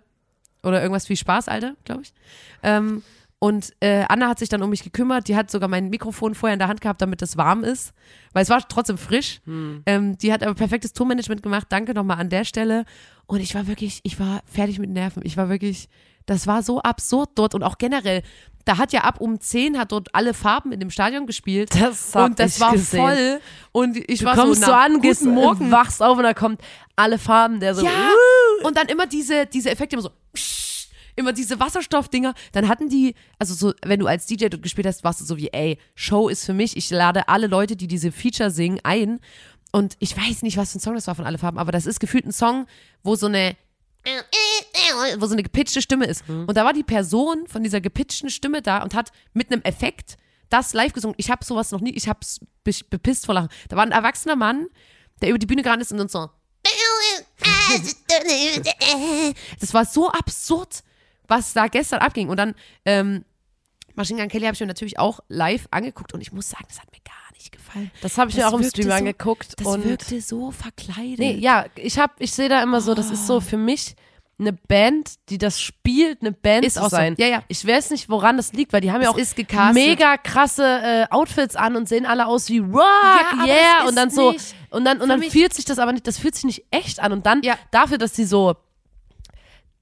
[0.62, 2.14] Oder irgendwas wie Spaß, Alte, glaube ich.
[2.62, 3.02] Ähm,
[3.38, 5.28] und äh, Anna hat sich dann um mich gekümmert.
[5.28, 7.92] Die hat sogar mein Mikrofon vorher in der Hand gehabt, damit es warm ist.
[8.32, 9.42] Weil es war trotzdem frisch.
[9.84, 11.66] Ähm, die hat aber perfektes Tourmanagement gemacht.
[11.68, 12.86] Danke nochmal an der Stelle.
[13.26, 15.20] Und ich war wirklich, ich war fertig mit Nerven.
[15.26, 15.90] Ich war wirklich,
[16.26, 17.54] das war so absurd dort.
[17.54, 18.22] Und auch generell,
[18.64, 21.70] da hat ja ab um 10 hat dort alle Farben in dem Stadion gespielt.
[21.78, 23.00] Das hab und das ich war gesehen.
[23.00, 23.40] voll.
[23.72, 25.70] Und ich Du war kommst so, so, an, gehst Morgen.
[25.70, 26.60] wachst auf und da kommt
[26.96, 28.08] alle Farben, der so, Ja,
[28.62, 32.34] und dann immer diese, diese Effekte, immer so, psch, immer diese Wasserstoffdinger.
[32.52, 35.36] Dann hatten die, also so, wenn du als DJ dort gespielt hast, warst du so
[35.36, 39.20] wie, ey, Show ist für mich, ich lade alle Leute, die diese Feature singen, ein.
[39.72, 41.84] Und ich weiß nicht, was für ein Song das war von Alle Farben, aber das
[41.86, 42.66] ist gefühlt ein Song,
[43.02, 43.56] wo so eine
[45.20, 46.28] wo so eine gepitchte Stimme ist.
[46.28, 50.16] Und da war die Person von dieser gepitchten Stimme da und hat mit einem Effekt
[50.50, 51.14] das live gesungen.
[51.18, 53.48] Ich habe sowas noch nie, ich hab's be- bepisst vor Lachen.
[53.68, 54.66] Da war ein erwachsener Mann,
[55.22, 56.24] der über die Bühne gerannt ist und uns so.
[59.60, 60.82] Das war so absurd,
[61.26, 62.28] was da gestern abging.
[62.28, 63.24] Und dann, ähm,
[63.94, 66.80] Machine Gun Kelly habe ich mir natürlich auch live angeguckt und ich muss sagen, das
[66.80, 67.90] hat mir gar nicht gefallen.
[68.02, 69.54] Das habe ich Das mir auch im Stream so- angeguckt.
[69.60, 71.18] Das und wirkte so verkleidet.
[71.18, 73.94] Nee, ja, ich hab, ich sehe da immer so, das ist so für mich
[74.36, 76.96] eine Band, die das spielt, eine Band Ist zu auch so.
[76.96, 77.14] sein.
[77.18, 77.42] Ja, ja.
[77.46, 79.74] Ich weiß nicht, woran das liegt, weil die haben ja Es auch ist gecastet.
[79.74, 82.82] mega krasse äh, Outfits an und sehen alle aus wie Rock,
[83.32, 85.92] aber yeah, und dann so nicht- und dann und für dann fühlt sich das aber
[85.92, 87.56] nicht, das fühlt sich nicht echt an und dann Ja.
[87.70, 88.56] dafür, dass sie so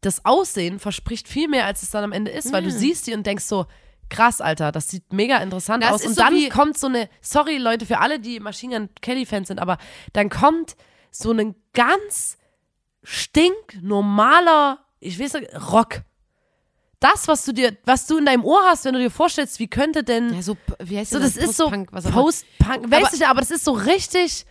[0.03, 3.15] das Aussehen verspricht viel mehr, als es dann am Ende ist, weil du siehst die
[3.15, 3.67] und denkst so
[4.13, 7.59] krass, Alter, das sieht mega interessant Das aus und so dann kommt so eine sorry
[7.59, 9.79] Leute für alle, die Machine Gun Kelly Fans sind, aber
[10.13, 10.77] dann kommt
[11.11, 12.37] so ein ganz
[13.03, 16.03] stinknormaler, ich weiß nicht, Rock.
[17.01, 19.67] Das, was du dir, was du in deinem Ohr hast, wenn du dir vorstellst, wie
[19.67, 23.13] könnte denn Ja, so, wie heißt so, denn das ist so Post-Punk, weiß Aber- ich
[23.13, 24.47] nicht, aber das ist so richtig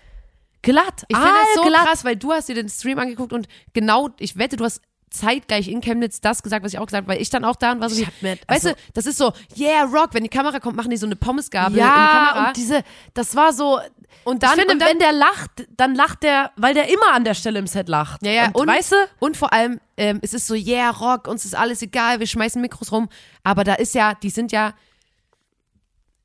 [0.62, 1.06] glatt.
[1.08, 1.86] Ich finde das so Aalglatt.
[1.88, 5.68] krass, weil du hast dir den Stream angeguckt und genau, ich wette, du hast zeitgleich
[5.68, 7.82] in Chemnitz das gesagt, was ich auch gesagt habe, weil ich dann auch da und
[7.82, 10.30] war so Ich wie, mir- weißt also- du, das ist so, yeah, Rock, wenn die
[10.30, 12.48] Kamera kommt, machen die so eine Pommesgabel in die Ja, Kamera.
[12.48, 13.80] und diese, das war so,
[14.24, 17.24] Und dann- finde, und dann- wenn der lacht, dann lacht der, weil der immer an
[17.24, 18.26] der Stelle im Set lacht.
[18.26, 18.96] Ja, ja, und, und, weißt du?
[19.20, 22.62] und vor allem, ähm, es ist so, yeah, Rock, uns ist alles egal, wir schmeißen
[22.62, 23.10] Mikros rum.
[23.44, 24.74] Aber da ist ja, die sind ja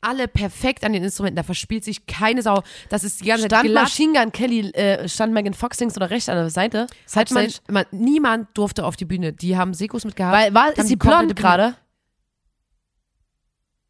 [0.07, 2.63] alle perfekt an den Instrumenten, da verspielt sich keine Sau.
[2.89, 3.83] Das ist die ganze Zeit Stand glatt.
[3.85, 6.87] Machine Gun Kelly, äh, stand Megan Fox links oder rechts an der Seite?
[7.15, 9.33] Hat man, man, niemand durfte auf die Bühne.
[9.33, 10.37] Die haben Sekos mitgehabt.
[10.37, 11.77] Weil, war, ist sie blond gerade?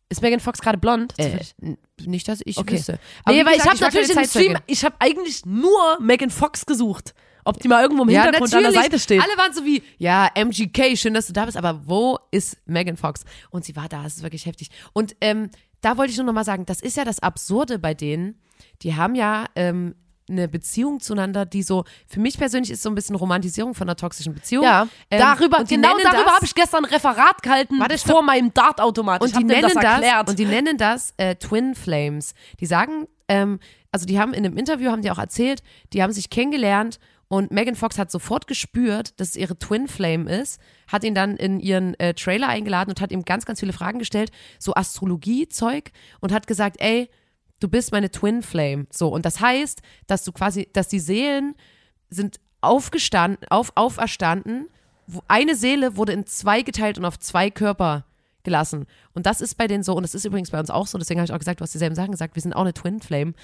[0.09, 1.14] Ist Megan Fox gerade blond?
[1.19, 1.41] Äh,
[2.05, 2.75] nicht, dass ich Okay.
[2.75, 2.99] wüsste.
[3.25, 6.01] Aber nee, weil ich gesagt, habe war keine natürlich im Stream, ich habe eigentlich nur
[6.01, 7.14] Megan Fox gesucht.
[7.45, 8.93] Ob die mal irgendwo im Ja, Hintergrund an der natürlich.
[8.93, 9.23] Seite steht.
[9.23, 12.97] Alle waren so wie, ja, MGK, schön, dass du da bist, aber wo ist Megan
[12.97, 13.25] Fox?
[13.51, 14.69] Und sie war da, es ist wirklich heftig.
[14.93, 15.51] Und ähm,
[15.81, 18.41] da wollte ich nur noch mal sagen, das ist ja das Absurde bei denen.
[18.83, 19.95] Die haben ja ähm,
[20.29, 23.97] eine Beziehung zueinander, die so, für mich persönlich ist so ein bisschen Romantisierung von einer
[23.97, 24.64] toxischen Beziehung.
[24.64, 29.22] Ja, Ähm, darüber, genau darüber habe ich gestern ein Referat gehalten Warte, vor meinem Dartautomat.
[29.22, 32.35] Und die nennen das das, und die nennen das äh, Twin Flames.
[32.61, 33.61] Die sagen, ähm,
[33.93, 35.62] also die haben in einem Interview haben die auch erzählt,
[35.93, 36.99] die haben sich kennengelernt
[37.29, 41.37] und Megan Fox hat sofort gespürt, dass es ihre Twin Flame ist, hat ihn dann
[41.37, 45.91] in ihren äh, Trailer eingeladen und hat ihm ganz, ganz viele Fragen gestellt, so Astrologie-Zeug
[46.20, 47.11] und hat gesagt, ey,
[47.59, 48.87] du bist meine Twin Flame.
[48.91, 51.57] So, und das heißt, dass du quasi, dass die Seelen
[52.11, 54.68] sind aufgestanden, auf, auferstanden.
[55.27, 58.05] Eine Seele wurde in zwei geteilt und auf zwei Körper
[58.47, 58.86] gelassen.
[59.12, 61.20] Und das ist bei denen so, und das ist übrigens bei uns auch so, deswegen
[61.20, 63.34] habe ich auch gesagt, du hast dieselben Sachen gesagt, wir sind auch eine Twin Flame.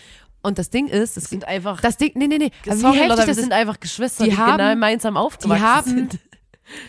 [0.43, 1.81] Und das Ding ist, das sind einfach.
[1.83, 4.31] das Ding, nee, nee, nee, Sorry, wie heftig Leute, das wir sind einfach Geschwister, Die
[4.31, 6.19] die, haben- genau gemeinsam die aufgewachsen haben, sind.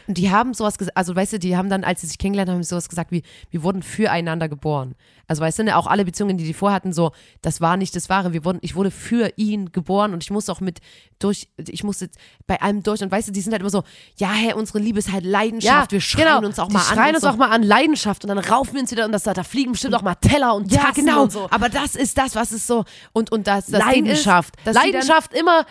[0.07, 2.63] Die haben sowas gesagt, also weißt du, die haben dann, als sie sich kennengelernt haben,
[2.63, 4.95] sowas gesagt wie, wir wurden füreinander geboren.
[5.27, 7.11] Also weißt du, ne, auch alle Beziehungen, die die vorhatten, so,
[7.41, 8.33] das war nicht das Wahre.
[8.33, 10.79] Wir wurden, ich wurde für ihn geboren und ich muss auch mit
[11.19, 12.09] durch, ich musste
[12.45, 13.83] bei allem durch und weißt du, die sind halt immer so,
[14.17, 16.45] ja, hey, unsere Liebe ist halt Leidenschaft, wir schreien genau.
[16.45, 16.85] uns auch die mal an.
[16.85, 17.29] schreien und uns so.
[17.29, 19.95] auch mal an Leidenschaft und dann raufen wir uns wieder und das, da fliegen bestimmt
[19.95, 21.23] auch mal Teller und ja, Tassen genau.
[21.23, 21.47] und so.
[21.49, 24.55] Aber das ist das, was ist so und und das, das Leidenschaft.
[24.65, 25.65] Ist, Leidenschaft immer,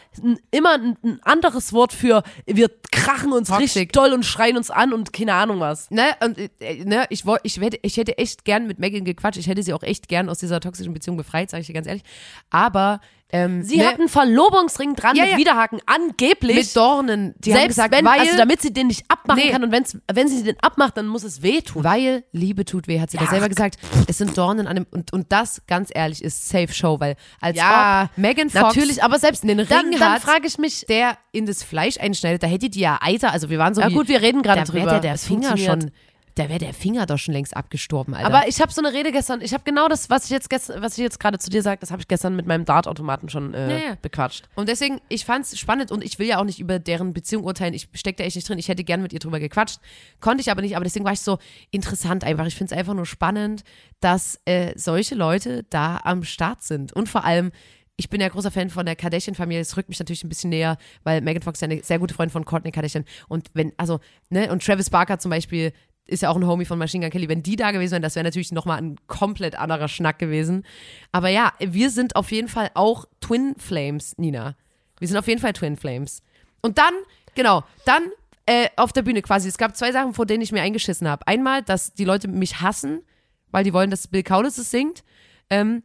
[0.51, 3.63] immer ein, ein anderes Wort für wir krachen uns Toxic.
[3.63, 5.91] richtig doll und schreien uns an und keine Ahnung was.
[5.91, 9.39] Ne, und äh, ne, ich ich hätte, ich hätte echt gern mit Megan gequatscht.
[9.39, 11.87] Ich hätte sie auch echt gern aus dieser toxischen Beziehung befreit, sage ich dir ganz
[11.87, 12.03] ehrlich.
[12.51, 13.01] Aber
[13.33, 15.39] ähm, Sie ne, hat einen Verlobungsring dran Ja, mit ja.
[15.39, 16.57] Widerhaken, angeblich.
[16.57, 17.35] mit Dornen.
[17.39, 19.51] Die haben selbst gesagt, wenn, weil, also damit sie den nicht abmachen Nee.
[19.51, 21.83] kann und wenn's, wenn sie den abmacht, dann muss es wehtun.
[21.85, 23.23] weil Liebe tut weh, hat sie Ja.
[23.23, 23.79] das selber gesagt.
[24.07, 27.57] Es sind Dornen an dem und und das ganz ehrlich ist Safe Show, weil als
[27.57, 31.17] Ja, ob Megan Fox Natürlich, aber selbst einen Ring dann, dann frage ich mich, der
[31.33, 33.95] in das Fleisch einschneidet, da hätte die ja Eiter, also wir waren so ja wie,
[33.95, 34.91] gut, wir reden gerade da drüber.
[34.91, 35.91] der, der Finger schon,
[36.35, 38.27] da wäre der Finger doch schon längst abgestorben, Alter.
[38.27, 40.83] Aber ich habe so eine Rede gestern, ich habe genau das, was ich jetzt gestern,
[40.83, 43.53] was ich jetzt gerade zu dir sage, das habe ich gestern mit meinem Dartautomaten schon
[43.55, 43.97] äh, Ja, ja.
[44.01, 44.49] bequatscht.
[44.55, 47.75] Und deswegen, ich fand's spannend und ich will ja auch nicht über deren Beziehung urteilen.
[47.75, 48.59] Ich steck da echt nicht drin.
[48.59, 49.79] Ich hätte gern mit ihr drüber gequatscht.
[50.21, 50.77] Konnte ich aber nicht.
[50.77, 51.39] Aber deswegen war ich so
[51.71, 52.47] interessant einfach.
[52.47, 53.63] Ich finde es einfach nur spannend,
[54.01, 56.93] dass äh, solche Leute da am Start sind.
[56.93, 57.53] Und vor allem,
[57.97, 59.61] ich bin ja großer Fan von der Kardashian-Familie.
[59.61, 62.15] Es rückt mich natürlich ein bisschen näher, weil Megan Fox ist ja eine sehr gute
[62.15, 63.05] Freundin von Courtney Kardashian.
[63.29, 65.73] Und wenn, also, ne, und Travis Barker zum Beispiel
[66.07, 67.29] ist ja auch ein Homie von Machine Gun Kelly.
[67.29, 70.65] Wenn die da gewesen wären, das wäre natürlich nochmal ein komplett anderer Schnack gewesen.
[71.13, 74.57] Aber ja, wir sind auf jeden Fall auch Twin Flames, Nina.
[74.99, 76.23] Wir sind auf jeden Fall Twin Flames.
[76.61, 76.95] Und dann,
[77.35, 78.05] genau, dann
[78.47, 79.49] äh, auf der Bühne quasi.
[79.49, 81.27] Es gab zwei Sachen, vor denen ich mir eingeschissen habe.
[81.27, 83.03] Einmal, dass die Leute mich hassen,
[83.51, 85.05] weil die wollen, dass Bill Kaulitz es singt.
[85.51, 85.83] Ähm,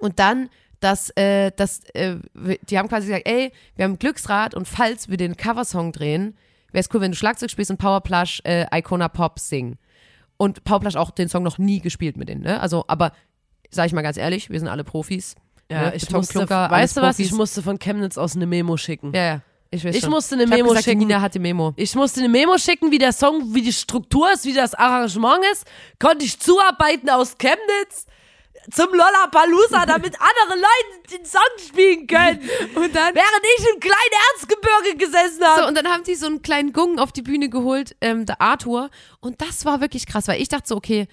[0.00, 0.48] und dann,
[0.80, 2.16] dass, äh, dass äh,
[2.68, 6.36] die haben quasi gesagt, ey, wir haben ein Glücksrad und falls wir den Coversong drehen,
[6.76, 9.78] wäre es cool, wenn du Schlagzeug spielst und Powerplush äh, Icona Pop singen.
[10.36, 12.60] Und Powerplush auch den Song noch nie gespielt mit denen, ne?
[12.60, 13.12] Also, aber
[13.70, 15.34] sag ich mal ganz ehrlich, wir sind alle Profis.
[15.70, 15.94] Ja, ne?
[15.96, 17.26] ich Beton, musste, Klunker, weißt du was, Profis.
[17.26, 19.12] ich musste von Chemnitz aus eine Memo schicken.
[19.14, 19.42] Ja, ja.
[19.70, 20.98] Ich, Ich musste eine ich Memo gesagt, schicken.
[20.98, 21.72] Nina hat die Memo.
[21.76, 25.42] Ich musste eine Memo schicken, wie der Song, wie die Struktur ist, wie das Arrangement
[25.52, 25.66] ist.
[25.98, 28.06] Konnte ich zuarbeiten aus Chemnitz
[28.70, 32.40] zum Lollapalooza, damit andere Leute den Song spielen können.
[32.74, 33.96] Und dann Während ich im kleinen
[34.34, 35.62] Erzgebirge gesessen habe.
[35.62, 38.40] So, und dann haben die so einen kleinen Gung auf die Bühne geholt, ähm, der
[38.40, 38.90] Arthur.
[39.20, 41.06] Und das war wirklich krass, weil ich dachte so, okay,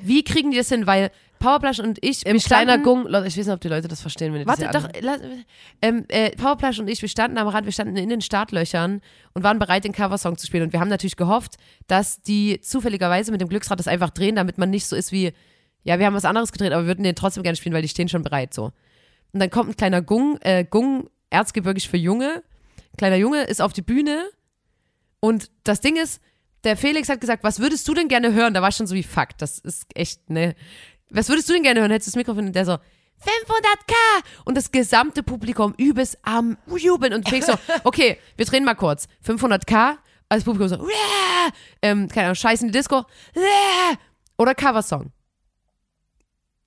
[0.00, 0.86] wie kriegen die das hin?
[0.86, 3.88] Weil Powerplush und ich, Im wir kleiner Gung, Leute, ich weiß nicht, ob die Leute
[3.88, 5.20] das verstehen, wenn die Warte, das doch, lass,
[5.82, 9.00] ähm, äh, Powerplush und ich, wir standen am Rand, wir standen in den Startlöchern
[9.34, 10.64] und waren bereit, den Coversong zu spielen.
[10.64, 11.56] Und wir haben natürlich gehofft,
[11.88, 15.32] dass die zufälligerweise mit dem Glücksrad das einfach drehen, damit man nicht so ist wie,
[15.84, 17.88] ja, wir haben was anderes gedreht, aber wir würden den trotzdem gerne spielen, weil die
[17.88, 18.72] stehen schon bereit, so.
[19.32, 22.42] Und dann kommt ein kleiner Gung, äh, Gung, erzgebirgisch für Junge.
[22.98, 24.28] Kleiner Junge ist auf die Bühne
[25.20, 26.20] und das Ding ist,
[26.64, 28.54] der Felix hat gesagt, was würdest du denn gerne hören?
[28.54, 30.54] Da war ich schon so wie, fuck, das ist echt, ne.
[31.10, 31.90] Was würdest du denn gerne hören?
[31.90, 33.94] Hättest du das Mikrofon und der so, 500k!
[34.44, 37.54] Und das gesamte Publikum übelst am Jubeln und Felix so,
[37.84, 39.06] okay, wir drehen mal kurz.
[39.26, 39.96] 500k,
[40.28, 41.52] alles Publikum so, "Uah!"
[41.82, 43.04] ähm, keine Ahnung, Scheiß in die Disco,
[43.34, 43.98] "Uah!"
[44.38, 45.12] oder Coversong.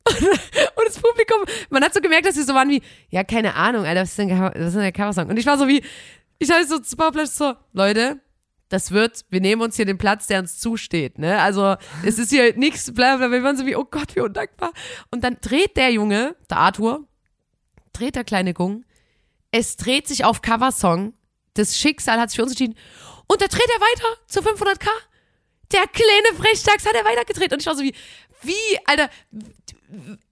[0.08, 3.86] Und das Publikum, man hat so gemerkt, dass sie so waren wie, ja, keine Ahnung,
[3.86, 5.30] Alter, was ist denn, was ist denn der Coversong?
[5.30, 5.84] Und ich war so wie,
[6.38, 8.20] ich hatte so zu Powerflash so, Leute,
[8.70, 11.40] das wird, wir nehmen uns hier den Platz, der uns zusteht, ne?
[11.42, 14.74] Also, es ist hier nichts, bla, wir waren so wie, oh Gott, wie undankbar.
[15.12, 17.08] Und dann dreht der Junge, der Arthur,
[17.94, 18.84] dreht der kleine Gung,
[19.52, 21.14] es dreht sich auf Coversong,
[21.54, 22.76] das Schicksal hat sich für uns entschieden,
[23.28, 24.88] und da dreht er weiter zu 500k.
[25.72, 27.54] Der kleine Frechdachs hat er weitergedreht.
[27.54, 27.94] Und ich war so wie,
[28.44, 28.54] wie,
[28.86, 29.10] Alter,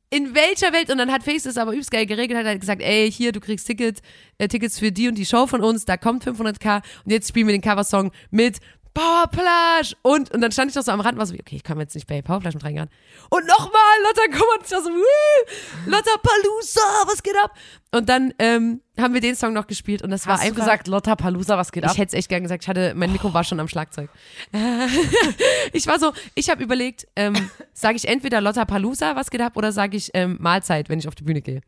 [0.10, 0.92] in welcher Welt?
[0.92, 3.40] Und dann hat Face das aber übelst geil geregelt, hat er gesagt, ey, hier, du
[3.40, 4.02] kriegst Tickets,
[4.38, 7.48] äh, Tickets für die und die Show von uns, da kommt 500k und jetzt spielen
[7.48, 8.60] wir den Coversong mit
[8.94, 11.64] Powerplage und, und dann stand ich doch so am Rand und war so, okay, ich
[11.64, 12.90] kann jetzt nicht bei Powerplage mit reingehen.
[13.30, 13.72] Und nochmal,
[14.04, 17.52] Lotta, komm, und ich war so, Wii, Lotta Palusa, was geht ab?
[17.92, 20.62] Und dann ähm, haben wir den Song noch gespielt und das war Hast du einfach
[20.62, 21.92] gesagt, Lotta Palusa, was geht ab?
[21.94, 22.64] ich hätte es echt gern gesagt.
[22.64, 24.10] Ich hatte, mein Mikro war schon am Schlagzeug.
[25.74, 29.58] ich war so, ich habe überlegt, ähm, sage ich entweder Lotta Palusa, was geht ab,
[29.58, 31.62] oder sage ich ähm, Mahlzeit, wenn ich auf die Bühne gehe.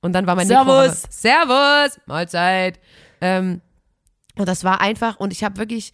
[0.00, 0.64] Und dann war mein Mikro.
[0.64, 1.02] Servus.
[1.10, 2.80] Servus, Mahlzeit.
[3.20, 3.60] Ähm,
[4.36, 5.92] und das war einfach, und ich habe wirklich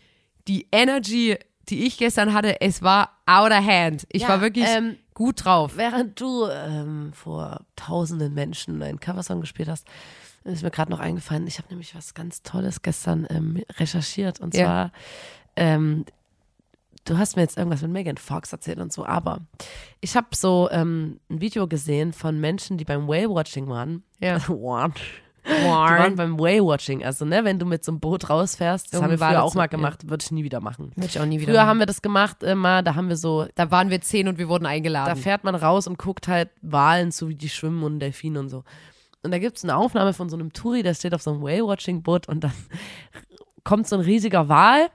[0.48, 1.36] die Energy,
[1.68, 4.06] die ich gestern hatte, es war out of hand.
[4.10, 5.72] Ich Ja, war wirklich ähm, gut drauf.
[5.76, 9.86] Während du ähm, vor tausenden Menschen einen Coversong gespielt hast,
[10.44, 14.40] ist mir gerade noch eingefallen, ich habe nämlich was ganz Tolles gestern ähm, recherchiert.
[14.40, 14.64] Und Ja.
[14.64, 14.92] zwar,
[15.56, 16.06] ähm,
[17.04, 19.40] du hast mir jetzt irgendwas mit Megan Fox erzählt und so, aber
[20.00, 24.04] ich habe so ähm, ein Video gesehen von Menschen, die beim Whale-Watching waren.
[24.20, 24.40] Ja.
[24.48, 24.94] waren.
[25.48, 27.04] Die waren beim Whale-Watching.
[27.04, 29.62] Also, ne, wenn du mit so einem Boot rausfährst, das haben wir früher auch mal
[29.68, 29.78] zu- ja.
[29.78, 30.92] gemacht, würde ich nie wieder machen.
[30.94, 31.52] Würde ich auch nie wieder.
[31.52, 31.68] Früher machen.
[31.68, 34.48] haben wir das gemacht immer, da haben wir so da waren wir zehn und wir
[34.48, 35.16] wurden da eingeladen.
[35.16, 38.64] fährt man raus und guckt halt Walen zu, wie die schwimmen und Delfine und so.
[39.22, 41.42] Und da gibt es eine Aufnahme von so einem Touri, der steht auf so einem
[41.42, 42.52] Whale-Watching-Boot und dann
[43.64, 44.88] kommt so ein riesiger Wal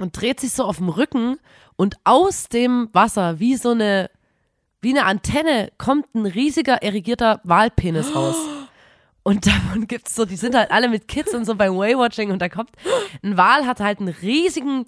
[0.00, 1.38] und dreht sich so auf dem Rücken
[1.76, 4.10] und aus dem Wasser, wie so eine,
[4.80, 8.36] wie eine Antenne, kommt ein riesiger, erigierter Walpenis raus.
[9.28, 12.40] Und davon gibt's so, die sind halt alle mit Kids und so beim Whale-Watching und
[12.40, 12.70] da kommt,
[13.22, 14.86] ein Wal hat halt einen riesigen,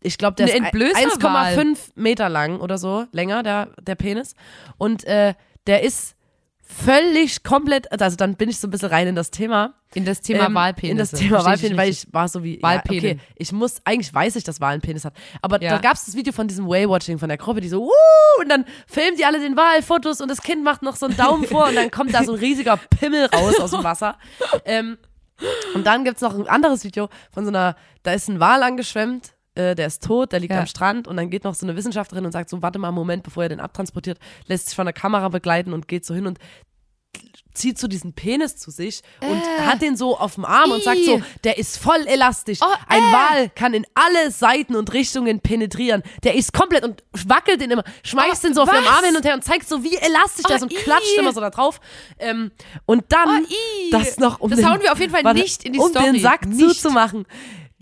[0.00, 1.58] ich glaube, der Ein ist Entblößer-Wal.
[1.58, 4.36] 1,5 Meter lang oder so, länger, der, der Penis.
[4.78, 5.34] Und äh,
[5.66, 6.14] der ist
[6.72, 9.74] völlig komplett, also dann bin ich so ein bisschen rein in das Thema.
[9.94, 10.90] in das Thema Ähm, Wahlpenis.
[10.90, 13.02] In das Thema Wahlpenis, weil ich war so wie, ja, Wahlpenis.
[13.12, 15.12] okay, ich muss, eigentlich weiß ich, dass Wal einen Penis hat.
[15.42, 15.72] Aber Ja.
[15.72, 18.40] da gab es das Video von diesem Whale-Watching von der Gruppe, die so, Wuh!
[18.40, 21.16] und dann filmen die alle den Wal, Fotos und das Kind macht noch so einen
[21.16, 24.16] Daumen vor und dann kommt da so ein riesiger Pimmel raus aus dem Wasser.
[24.64, 24.96] Ähm,
[25.74, 29.32] und dann gibt's noch ein anderes Video von so einer, da ist ein Wal angeschwemmt,
[29.54, 30.60] äh, der ist tot, der liegt Ja.
[30.60, 32.94] am Strand und dann geht noch so eine Wissenschaftlerin und sagt so, warte mal einen
[32.96, 36.26] Moment, bevor er den abtransportiert, lässt sich von der Kamera begleiten und geht so hin
[36.26, 36.38] und
[37.52, 41.04] zieht so diesen Penis zu sich und hat den so auf dem Arm und sagt
[41.04, 41.22] so, Äh.
[41.44, 42.60] Der ist voll elastisch.
[42.62, 43.12] Oh, Ein äh.
[43.12, 46.02] Wal kann in alle Seiten und Richtungen penetrieren.
[46.24, 48.86] Der ist komplett und wackelt den immer, schmeißt Oh, den so auf was?
[48.86, 50.76] Arm hin und her und zeigt so, wie elastisch der Oh, ist und ih.
[50.76, 51.78] klatscht immer so da drauf.
[52.18, 52.52] Ähm,
[52.86, 55.74] und dann, Oh, das noch um Das den, hauen wir auf jeden Fall nicht in
[55.74, 56.12] die um Story.
[56.12, 56.58] den Sack Nicht.
[56.58, 57.26] zuzumachen,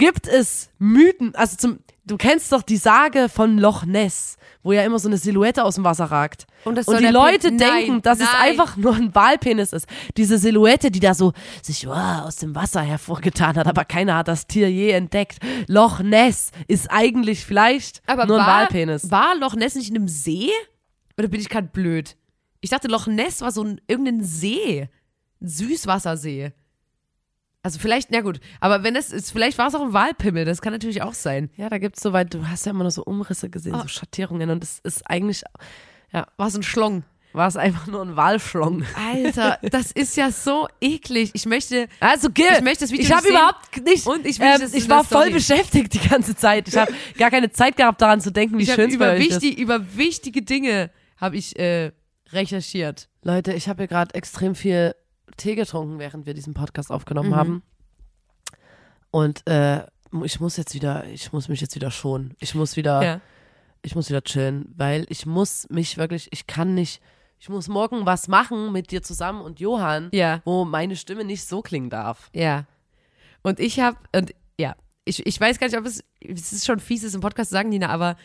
[0.00, 4.82] gibt es Mythen, also zum, du kennst doch die Sage von Loch Ness, wo ja
[4.82, 6.46] immer so eine Silhouette aus dem Wasser ragt.
[6.64, 8.50] Und Und die Leute Pen- denken, Nein, dass es nein.
[8.50, 9.86] einfach nur ein Walpenis ist.
[10.16, 11.32] Diese Silhouette, die da so
[11.62, 15.38] sich wow, aus dem Wasser hervorgetan hat, aber keiner hat das Tier je entdeckt.
[15.68, 19.10] Loch Ness ist eigentlich vielleicht Aber nur ein war, Walpenis.
[19.10, 20.50] War Loch Ness nicht in einem See?
[21.16, 22.16] Oder bin ich gerade blöd?
[22.60, 24.88] Ich dachte, Loch Ness war so ein irgendein See.
[25.40, 26.52] Ein Süßwassersee.
[27.62, 30.62] Also vielleicht, na gut, aber wenn das ist, vielleicht war es auch ein Walpimmel, das
[30.62, 31.50] kann natürlich auch sein.
[31.56, 33.82] Ja, da gibt's so weit, du hast ja immer nur so Umrisse gesehen, Oh.
[33.82, 35.42] so Schattierungen und es ist eigentlich,
[36.12, 37.04] ja, War es ein Schlong.
[37.34, 38.84] war es einfach nur ein Walschlong.
[38.96, 41.30] Alter, das ist ja so eklig.
[41.34, 41.86] Ich möchte.
[42.00, 44.88] Also Gil, Ich möchte das Video ich habe überhaupt nicht, Und ich ähm, das ich
[44.88, 45.34] war voll Story.
[45.34, 46.66] beschäftigt die ganze Zeit.
[46.66, 49.58] Ich habe gar keine Zeit gehabt, daran zu denken, wie Ich schön es über, wichtig,
[49.58, 51.92] über wichtige Dinge habe ich äh,
[52.32, 53.08] recherchiert.
[53.22, 54.94] Leute, ich habe hier gerade extrem viel
[55.40, 57.36] Tee getrunken, während wir diesen Podcast aufgenommen Mhm.
[57.36, 57.62] haben.
[59.10, 59.84] Und äh,
[60.24, 62.34] ich muss jetzt wieder, ich muss mich jetzt wieder schonen.
[62.38, 63.20] Ich muss wieder, Ja.
[63.82, 67.00] ich muss wieder chillen, weil ich muss mich wirklich, ich kann nicht,
[67.38, 70.42] ich muss morgen was machen mit dir zusammen und Johann, Ja.
[70.44, 72.30] wo meine Stimme nicht so klingen darf.
[72.34, 72.66] Ja.
[73.42, 76.78] Und ich habe, und ja, ich, ich weiß gar nicht, ob es, es ist schon
[76.78, 78.16] fies, es im Podcast zu sagen, Nina, aber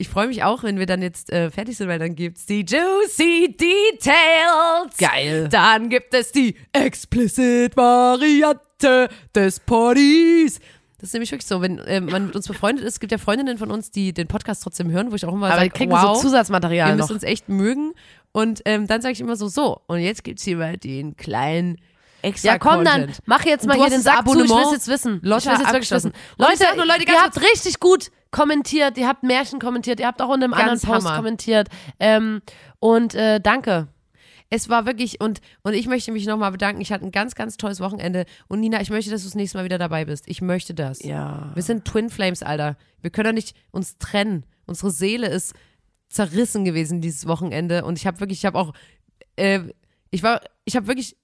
[0.00, 2.60] ich freue mich auch, wenn wir dann jetzt äh, fertig sind, weil dann gibt's die
[2.60, 4.96] Juicy Details.
[4.96, 5.48] Geil.
[5.50, 10.60] Dann gibt es die Explicit Variante des Partys.
[10.98, 13.18] Das ist nämlich wirklich so, wenn äh, man mit uns befreundet ist, es gibt ja
[13.18, 16.16] Freundinnen von uns, die den Podcast trotzdem hören, wo ich auch immer sage, kriegen wow,
[16.16, 17.04] so Zusatzmaterial wir noch.
[17.04, 17.92] müssen uns echt mögen.
[18.30, 21.78] Und ähm, dann sage ich immer so, so, und jetzt gibt's hier mal den kleinen
[22.22, 23.18] extra Ja, komm dann, Content.
[23.26, 25.20] mach jetzt mal hier den Sack zu, ich will Abonnement es jetzt wissen.
[25.22, 26.12] Lotta ich will jetzt wirklich wissen.
[26.36, 30.28] Leute, nur, Leute, ihr habt richtig gut kommentiert, ihr habt Märchen kommentiert, ihr habt auch
[30.28, 31.16] unter einem anderen Post Hammer.
[31.16, 31.68] kommentiert.
[31.98, 32.42] Ähm,
[32.78, 33.88] und äh, danke.
[34.50, 36.80] Es war wirklich, und, und ich möchte mich nochmal bedanken.
[36.80, 38.24] Ich hatte ein ganz, ganz tolles Wochenende.
[38.48, 40.24] Und Nina, ich möchte, dass du das nächste Mal wieder dabei bist.
[40.26, 41.02] Ich möchte das.
[41.02, 41.50] Ja.
[41.52, 42.78] Wir sind Twin Flames, Alter.
[43.02, 44.46] Wir können doch nicht uns trennen.
[44.64, 45.52] Unsere Seele ist
[46.08, 47.84] zerrissen gewesen dieses Wochenende.
[47.84, 48.72] Und ich habe wirklich, ich habe auch,
[49.36, 49.60] äh,
[50.10, 51.17] ich war, ich habe wirklich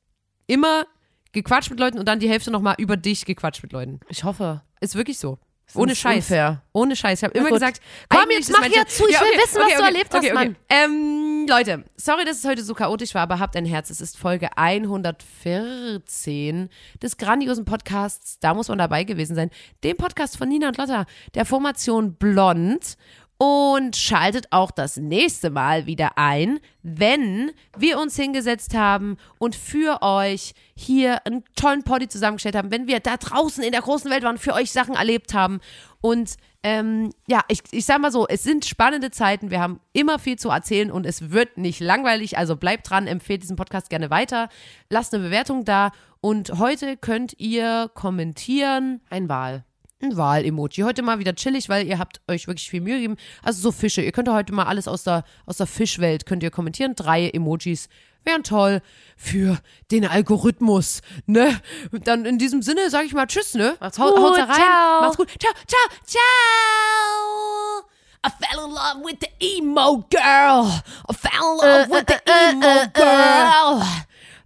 [0.46, 0.86] immer
[1.32, 4.00] gequatscht mit Leuten und dann die Hälfte nochmal über dich gequatscht mit Leuten.
[4.08, 4.62] Ich hoffe.
[4.80, 5.38] Ist wirklich so.
[5.66, 6.16] Ist Ohne Scheiß.
[6.16, 6.62] unfair.
[6.72, 7.20] Ohne Scheiß.
[7.20, 7.58] Ich habe immer gut.
[7.58, 7.80] gesagt,
[8.10, 9.04] Komm, jetzt mach hier zu.
[9.08, 10.56] Ich will wissen, was du erlebt hast, Mann.
[10.68, 13.88] Ähm, Leute, sorry, dass es heute so chaotisch war, aber habt ein Herz.
[13.88, 16.68] Es ist Folge 114
[17.02, 18.38] des grandiosen Podcasts.
[18.40, 19.50] Da muss man dabei gewesen sein.
[19.82, 22.96] Dem Podcast von Nina und Lotta, der Formation Blond.
[23.36, 30.02] Und schaltet auch das nächste Mal wieder ein, wenn wir uns hingesetzt haben und für
[30.02, 34.22] euch hier einen tollen Poddy zusammengestellt haben, wenn wir da draußen in der großen Welt
[34.22, 35.60] waren, für euch Sachen erlebt haben.
[36.00, 40.18] Und ähm, ja, ich, ich sag mal so, es sind spannende Zeiten, wir haben immer
[40.18, 44.10] viel zu erzählen und es wird nicht langweilig, also bleibt dran, empfehlt diesen Podcast gerne
[44.10, 44.48] weiter,
[44.88, 45.90] lasst eine Bewertung da
[46.22, 49.64] und heute könnt ihr kommentieren Ein Wahl.
[50.04, 50.82] Ein Wahl-Emoji.
[50.82, 53.16] Heute mal wieder chillig, weil ihr habt euch wirklich viel Mühe gegeben.
[53.42, 54.02] Also so Fische.
[54.02, 56.94] Ihr könnt heute mal alles aus der, aus der Fischwelt könnt ihr kommentieren.
[56.94, 57.88] Drei Emojis
[58.24, 58.80] wären toll
[59.16, 59.58] für
[59.90, 61.60] den Algorithmus, ne?
[61.92, 63.76] Dann in diesem Sinne sage ich mal Tschüss, ne?
[63.80, 64.46] Macht's gut, haut's rein.
[64.54, 65.00] ciao.
[65.02, 65.28] Macht's gut.
[65.38, 67.84] Ciao, ciao, ciao.
[68.26, 69.28] I fell in love with the
[69.58, 70.70] emo girl.
[71.08, 73.82] I fell in love with the emo girl.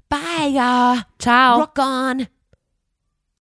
[0.08, 1.02] Bye, ja.
[1.18, 1.60] Ciao.
[1.60, 2.37] Rock on.